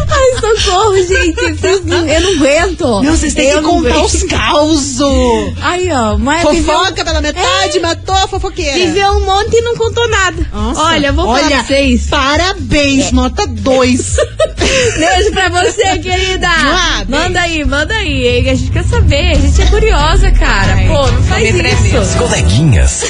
Ai, 0.09 0.39
socorro, 0.39 0.95
gente. 0.97 1.61
Eu 1.63 2.21
não 2.21 2.33
aguento. 2.35 3.01
Não, 3.03 3.15
vocês 3.15 3.33
têm 3.33 3.49
Eu 3.49 3.59
que 3.59 3.65
contar 3.65 3.89
aguento. 3.89 4.05
os 4.05 4.23
causos. 4.23 5.53
Aí, 5.61 5.91
ó. 5.91 6.17
Mas 6.17 6.41
Fofoca 6.41 7.03
pela 7.05 7.21
metade, 7.21 7.79
matou 7.79 8.15
a 8.15 8.27
fofoqueira. 8.27 8.77
Viveu 8.77 9.11
um 9.13 9.25
monte 9.25 9.55
e 9.57 9.61
não 9.61 9.75
contou 9.75 10.07
nada. 10.09 10.47
Nossa, 10.53 10.81
Olha, 10.81 11.11
vou 11.11 11.25
falar 11.25 11.39
olha, 11.39 11.57
pra 11.57 11.63
vocês. 11.65 12.07
Parabéns, 12.07 13.11
nota 13.11 13.45
2. 13.47 14.15
Beijo 14.97 15.31
pra 15.31 15.49
você, 15.49 15.97
querida. 15.99 16.47
Ah, 16.49 17.03
manda 17.07 17.41
aí, 17.41 17.63
manda 17.65 17.93
aí, 17.93 18.27
hein? 18.27 18.49
A 18.49 18.55
gente 18.55 18.71
quer 18.71 18.83
saber. 18.83 19.31
A 19.31 19.39
gente 19.39 19.61
é 19.61 19.65
curiosa, 19.67 20.31
cara. 20.31 20.75
Pô, 20.87 21.11
não 21.11 21.23
faz 21.23 21.49
tremer. 21.49 21.97
As 21.97 22.09
isso. 22.09 22.17
coleguinhas. 22.17 23.03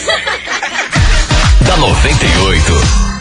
da 1.66 1.78
98. 1.78 3.17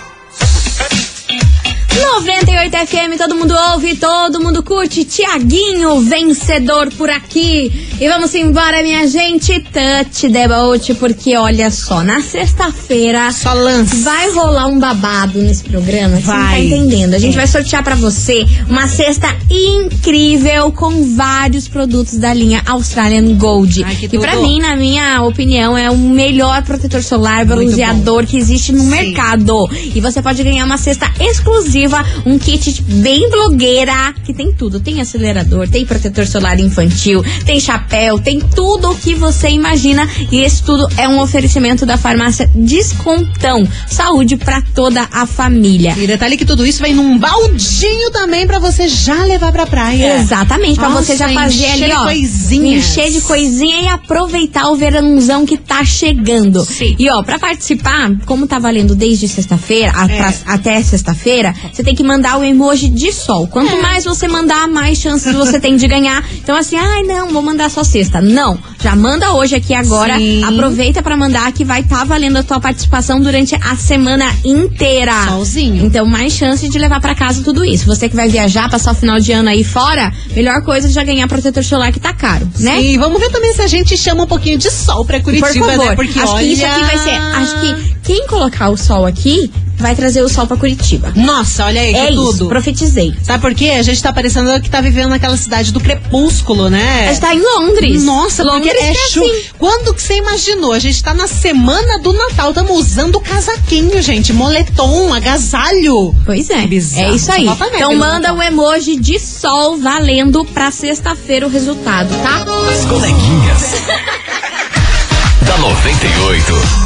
98 2.00 2.76
FM, 2.86 3.16
todo 3.18 3.34
mundo 3.34 3.54
ouve, 3.72 3.96
todo 3.96 4.40
mundo 4.40 4.62
curte. 4.62 5.04
Tiaguinho, 5.04 6.00
vencedor 6.00 6.90
por 6.92 7.08
aqui. 7.08 7.88
E 8.00 8.08
vamos 8.08 8.34
embora, 8.34 8.82
minha 8.82 9.06
gente. 9.06 9.58
Touch 9.60 10.28
the 10.30 10.46
boat, 10.48 10.94
porque 10.94 11.36
olha 11.36 11.70
só, 11.70 12.02
na 12.04 12.20
sexta-feira 12.20 13.30
Só 13.32 13.52
lança. 13.54 13.96
vai 13.96 14.30
rolar 14.30 14.66
um 14.66 14.78
babado 14.78 15.40
nesse 15.40 15.64
programa. 15.64 16.16
que 16.16 16.22
Você 16.22 16.30
não 16.32 16.38
tá 16.40 16.46
Vai. 16.48 16.66
entendendo. 16.66 17.14
A 17.14 17.18
gente 17.18 17.34
É. 17.34 17.36
vai 17.36 17.46
sortear 17.46 17.82
pra 17.82 17.94
você 17.94 18.44
uma 18.68 18.86
cesta 18.88 19.34
incrível 19.50 20.72
com 20.72 21.14
vários 21.14 21.68
produtos 21.68 22.16
da 22.18 22.32
linha 22.34 22.62
Australian 22.66 23.34
Gold. 23.36 23.84
Ai, 23.84 23.96
que 23.96 24.06
e 24.06 24.18
pra 24.18 24.32
tudo. 24.32 24.42
mim, 24.42 24.58
na 24.60 24.76
minha 24.76 25.22
opinião, 25.22 25.76
é 25.76 25.90
o 25.90 25.96
melhor 25.96 26.62
protetor 26.62 27.02
solar 27.02 27.44
bronzeador 27.46 28.26
que 28.26 28.36
existe 28.36 28.72
no 28.72 28.80
Sim. 28.80 28.86
mercado. 28.90 29.68
E 29.94 30.00
você 30.00 30.20
pode 30.20 30.42
ganhar 30.42 30.64
uma 30.64 30.76
cesta 30.78 31.10
exclusiva, 31.20 31.85
um 32.24 32.38
kit 32.38 32.82
bem 32.82 33.28
blogueira, 33.30 34.14
que 34.24 34.32
tem 34.32 34.52
tudo. 34.52 34.80
Tem 34.80 35.00
acelerador, 35.00 35.68
tem 35.68 35.84
protetor 35.84 36.26
solar 36.26 36.58
infantil, 36.60 37.24
tem 37.44 37.58
chapéu, 37.60 38.18
tem 38.18 38.40
tudo 38.40 38.90
o 38.90 38.96
que 38.96 39.14
você 39.14 39.48
imagina. 39.48 40.08
E 40.30 40.40
esse 40.40 40.62
tudo 40.62 40.88
é 40.96 41.08
um 41.08 41.20
oferecimento 41.20 41.84
da 41.86 41.96
farmácia 41.96 42.50
Descontão. 42.54 43.66
Saúde 43.88 44.36
pra 44.36 44.62
toda 44.74 45.06
a 45.12 45.26
família. 45.26 45.94
E 45.98 46.06
detalhe 46.06 46.36
que 46.36 46.44
tudo 46.44 46.64
isso 46.66 46.82
vem 46.82 46.94
num 46.94 47.18
baldinho 47.18 48.10
também 48.10 48.46
pra 48.46 48.58
você 48.58 48.88
já 48.88 49.24
levar 49.24 49.52
pra 49.52 49.66
praia. 49.66 50.18
Exatamente, 50.18 50.76
pra 50.78 50.88
Nossa, 50.88 51.04
você 51.04 51.16
já 51.16 51.28
fazer 51.28 51.54
encher 51.66 51.72
ali, 51.72 51.84
de 51.86 51.92
ó. 51.92 52.04
coisinhas. 52.04 52.84
Encher 52.86 53.10
de 53.10 53.20
coisinha 53.22 53.80
e 53.82 53.88
aproveitar 53.88 54.68
o 54.70 54.76
verãozão 54.76 55.44
que 55.46 55.56
tá 55.56 55.84
chegando. 55.84 56.64
Sim. 56.64 56.94
E 56.98 57.08
ó, 57.10 57.22
pra 57.22 57.38
participar, 57.38 58.10
como 58.24 58.46
tá 58.46 58.58
valendo 58.58 58.94
desde 58.94 59.28
sexta-feira, 59.28 59.92
É. 60.08 60.34
até 60.46 60.82
sexta-feira, 60.82 61.54
você 61.76 61.82
tem 61.84 61.94
que 61.94 62.02
mandar 62.02 62.38
o 62.38 62.42
emoji 62.44 62.88
de 62.88 63.12
sol. 63.12 63.46
Quanto 63.48 63.74
É. 63.74 63.82
mais 63.82 64.02
você 64.02 64.26
mandar, 64.26 64.66
mais 64.66 64.96
chances 64.98 65.34
você 65.34 65.60
tem 65.60 65.76
de 65.76 65.86
ganhar. 65.86 66.24
Então 66.42 66.56
assim, 66.56 66.74
ai 66.76 67.02
não, 67.02 67.28
vou 67.28 67.42
mandar 67.42 67.70
só 67.70 67.84
sexta. 67.84 68.18
Não, 68.18 68.58
já 68.82 68.96
manda 68.96 69.34
hoje 69.34 69.54
aqui 69.56 69.74
agora. 69.74 70.16
Sim. 70.16 70.42
Aproveita 70.42 71.02
pra 71.02 71.18
mandar 71.18 71.52
que 71.52 71.64
vai 71.66 71.82
estar 71.82 72.02
valendo 72.04 72.38
a 72.38 72.42
tua 72.42 72.58
participação 72.58 73.20
durante 73.20 73.54
a 73.56 73.76
semana 73.76 74.24
inteira. 74.42 75.12
Solzinho. 75.28 75.84
Então, 75.84 76.06
mais 76.06 76.32
chance 76.32 76.66
de 76.66 76.78
levar 76.78 76.98
pra 76.98 77.14
casa 77.14 77.42
tudo 77.42 77.62
isso. 77.62 77.84
Você 77.84 78.08
que 78.08 78.16
vai 78.16 78.28
viajar, 78.28 78.70
passar 78.70 78.92
o 78.92 78.94
final 78.94 79.20
de 79.20 79.32
ano 79.32 79.50
aí 79.50 79.62
fora, 79.62 80.10
melhor 80.34 80.62
coisa 80.62 80.88
é 80.88 80.90
já 80.90 81.04
ganhar 81.04 81.28
protetor 81.28 81.62
solar 81.62 81.92
que 81.92 82.00
tá 82.00 82.14
caro, 82.14 82.48
né? 82.58 82.82
E 82.82 82.96
vamos 82.96 83.20
ver 83.20 83.28
também 83.30 83.52
se 83.52 83.60
a 83.60 83.66
gente 83.66 83.98
chama 83.98 84.24
um 84.24 84.26
pouquinho 84.26 84.56
de 84.56 84.70
sol 84.70 85.04
pra 85.04 85.20
Curitiba, 85.20 85.48
Por 85.48 85.66
favor. 85.66 85.84
né? 85.90 85.94
Porque 85.94 86.18
acho 86.18 86.32
olha... 86.32 86.42
que 86.46 86.52
isso 86.54 86.64
aqui 86.64 86.80
vai 86.84 86.98
ser. 86.98 87.10
Acho 87.36 87.60
que 87.60 87.96
quem 88.02 88.26
colocar 88.26 88.70
o 88.70 88.78
sol 88.78 89.04
aqui 89.04 89.50
vai 89.76 89.94
trazer 89.94 90.22
o 90.22 90.28
sol 90.28 90.46
pra 90.46 90.56
Curitiba. 90.56 91.12
Nossa, 91.14 91.66
olha 91.66 91.80
aí, 91.80 91.94
é 91.94 92.06
que 92.06 92.12
isso, 92.14 92.38
tudo. 92.38 92.48
profetizei. 92.48 93.14
Sabe 93.22 93.40
por 93.40 93.54
quê? 93.54 93.70
A 93.70 93.82
gente 93.82 94.02
tá 94.02 94.12
parecendo 94.12 94.60
que 94.60 94.70
tá 94.70 94.80
vivendo 94.80 95.10
naquela 95.10 95.36
cidade 95.36 95.72
do 95.72 95.80
crepúsculo, 95.80 96.68
né? 96.68 97.06
A 97.08 97.12
gente 97.12 97.20
tá 97.20 97.34
em 97.34 97.40
Londres. 97.40 98.04
Nossa, 98.04 98.42
Londres 98.42 98.72
porque 98.72 98.84
é 98.84 98.90
é 98.90 98.94
chu... 98.94 99.22
assim. 99.22 99.44
Quando 99.58 99.94
que 99.94 100.02
você 100.02 100.16
imaginou? 100.16 100.72
A 100.72 100.78
gente 100.78 101.02
tá 101.02 101.14
na 101.14 101.26
semana 101.26 101.98
do 101.98 102.12
Natal, 102.12 102.50
estamos 102.50 102.72
usando 102.78 103.20
casaquinho, 103.20 104.00
gente, 104.02 104.32
moletom, 104.32 105.12
agasalho. 105.12 106.14
Pois 106.24 106.50
é. 106.50 106.66
Bizarro. 106.66 107.12
É 107.12 107.16
isso 107.16 107.32
aí. 107.32 107.46
Então 107.74 107.94
manda 107.96 108.32
o 108.32 108.42
emoji 108.42 108.96
de 108.96 109.18
sol 109.18 109.78
valendo 109.78 110.44
pra 110.44 110.70
sexta-feira 110.70 111.46
o 111.46 111.50
resultado, 111.50 112.08
tá? 112.22 112.44
As 112.70 112.84
coleguinhas. 112.84 113.86
da 115.46 115.58
98. 115.58 116.85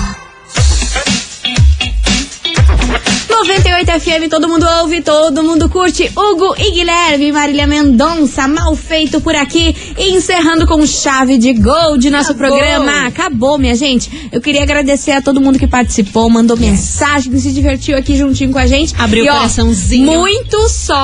98 3.40 4.00
FM, 4.00 4.28
todo 4.28 4.46
mundo 4.46 4.66
ouve, 4.80 5.00
todo 5.00 5.42
mundo 5.42 5.66
curte. 5.70 6.10
Hugo 6.14 6.54
e 6.58 6.72
Guilherme, 6.72 7.32
Marília 7.32 7.66
Mendonça, 7.66 8.46
mal 8.46 8.76
feito 8.76 9.18
por 9.18 9.34
aqui. 9.34 9.74
E 9.96 10.10
encerrando 10.12 10.66
com 10.66 10.86
chave 10.86 11.38
de 11.38 11.54
gol 11.54 11.96
de 11.96 12.10
nosso 12.10 12.32
Acabou. 12.32 12.58
programa. 12.58 13.06
Acabou, 13.06 13.56
minha 13.56 13.74
gente. 13.74 14.28
Eu 14.30 14.42
queria 14.42 14.62
agradecer 14.62 15.12
a 15.12 15.22
todo 15.22 15.40
mundo 15.40 15.58
que 15.58 15.66
participou, 15.66 16.28
mandou 16.28 16.54
mensagem, 16.56 17.32
que 17.32 17.40
se 17.40 17.50
divertiu 17.50 17.96
aqui 17.96 18.14
juntinho 18.14 18.52
com 18.52 18.58
a 18.58 18.66
gente. 18.66 18.94
Abriu 18.98 19.24
E, 19.24 19.28
o 19.28 19.32
ó, 19.32 19.36
coraçãozinho. 19.36 20.04
Muito 20.04 20.68
sol 20.68 20.96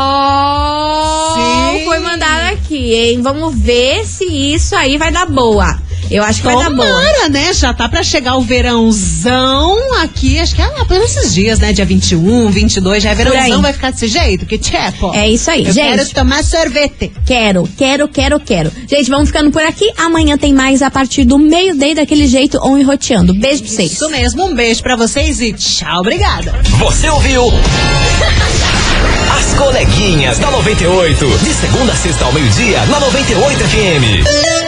Sim. 1.36 1.84
foi 1.86 1.98
mandado 2.00 2.52
aqui, 2.52 2.92
hein? 2.94 3.22
Vamos 3.22 3.54
ver 3.58 4.04
se 4.04 4.24
isso 4.26 4.76
aí 4.76 4.98
vai 4.98 5.10
dar 5.10 5.24
boa. 5.26 5.80
Eu 6.10 6.22
acho 6.22 6.40
que 6.40 6.46
vai 6.46 6.56
dar 6.56 6.70
boa. 6.70 6.86
Tomara, 6.86 7.28
né? 7.28 7.52
Já 7.52 7.72
tá 7.74 7.88
pra 7.88 8.02
chegar 8.02 8.36
o 8.36 8.42
verãozão 8.42 9.76
aqui, 10.02 10.38
acho 10.38 10.54
que 10.54 10.62
é 10.62 10.66
lá 10.66 10.84
pelos 10.84 11.16
esses 11.16 11.34
dias, 11.34 11.58
né? 11.58 11.72
Dia 11.72 11.84
21, 11.84 12.50
22, 12.50 13.02
já 13.02 13.10
é 13.10 13.14
verãozão, 13.14 13.62
vai 13.62 13.72
ficar 13.72 13.90
desse 13.90 14.08
jeito, 14.08 14.44
que 14.46 14.58
tchepo. 14.58 15.12
É 15.14 15.28
isso 15.28 15.50
aí, 15.50 15.64
Eu 15.64 15.72
gente. 15.72 15.96
quero 15.96 16.08
tomar 16.10 16.42
sorvete. 16.44 17.12
Quero, 17.24 17.68
quero, 17.76 18.08
quero, 18.08 18.40
quero. 18.40 18.72
Gente, 18.88 19.08
vamos 19.10 19.28
ficando 19.28 19.50
por 19.50 19.62
aqui. 19.62 19.90
Amanhã 19.96 20.36
tem 20.36 20.52
mais 20.52 20.82
a 20.82 20.90
partir 20.90 21.24
do 21.24 21.38
meio-dia, 21.38 21.94
daquele 21.96 22.26
jeito, 22.26 22.58
on 22.62 22.78
e 22.78 22.82
roteando. 22.82 23.34
Beijo 23.34 23.62
pra 23.62 23.72
vocês. 23.72 23.92
Isso 23.92 24.08
mesmo, 24.10 24.44
um 24.46 24.54
beijo 24.54 24.82
pra 24.82 24.96
vocês 24.96 25.40
e 25.40 25.52
tchau, 25.52 26.00
obrigada. 26.00 26.52
Você 26.78 27.08
ouviu? 27.08 27.42
As 29.38 29.54
coleguinhas 29.54 30.38
da 30.38 30.50
98. 30.50 31.38
De 31.38 31.54
segunda 31.54 31.92
a 31.92 31.96
sexta 31.96 32.24
ao 32.24 32.32
meio-dia, 32.32 32.84
na 32.86 33.00
98 33.00 33.58
FM. 33.64 34.65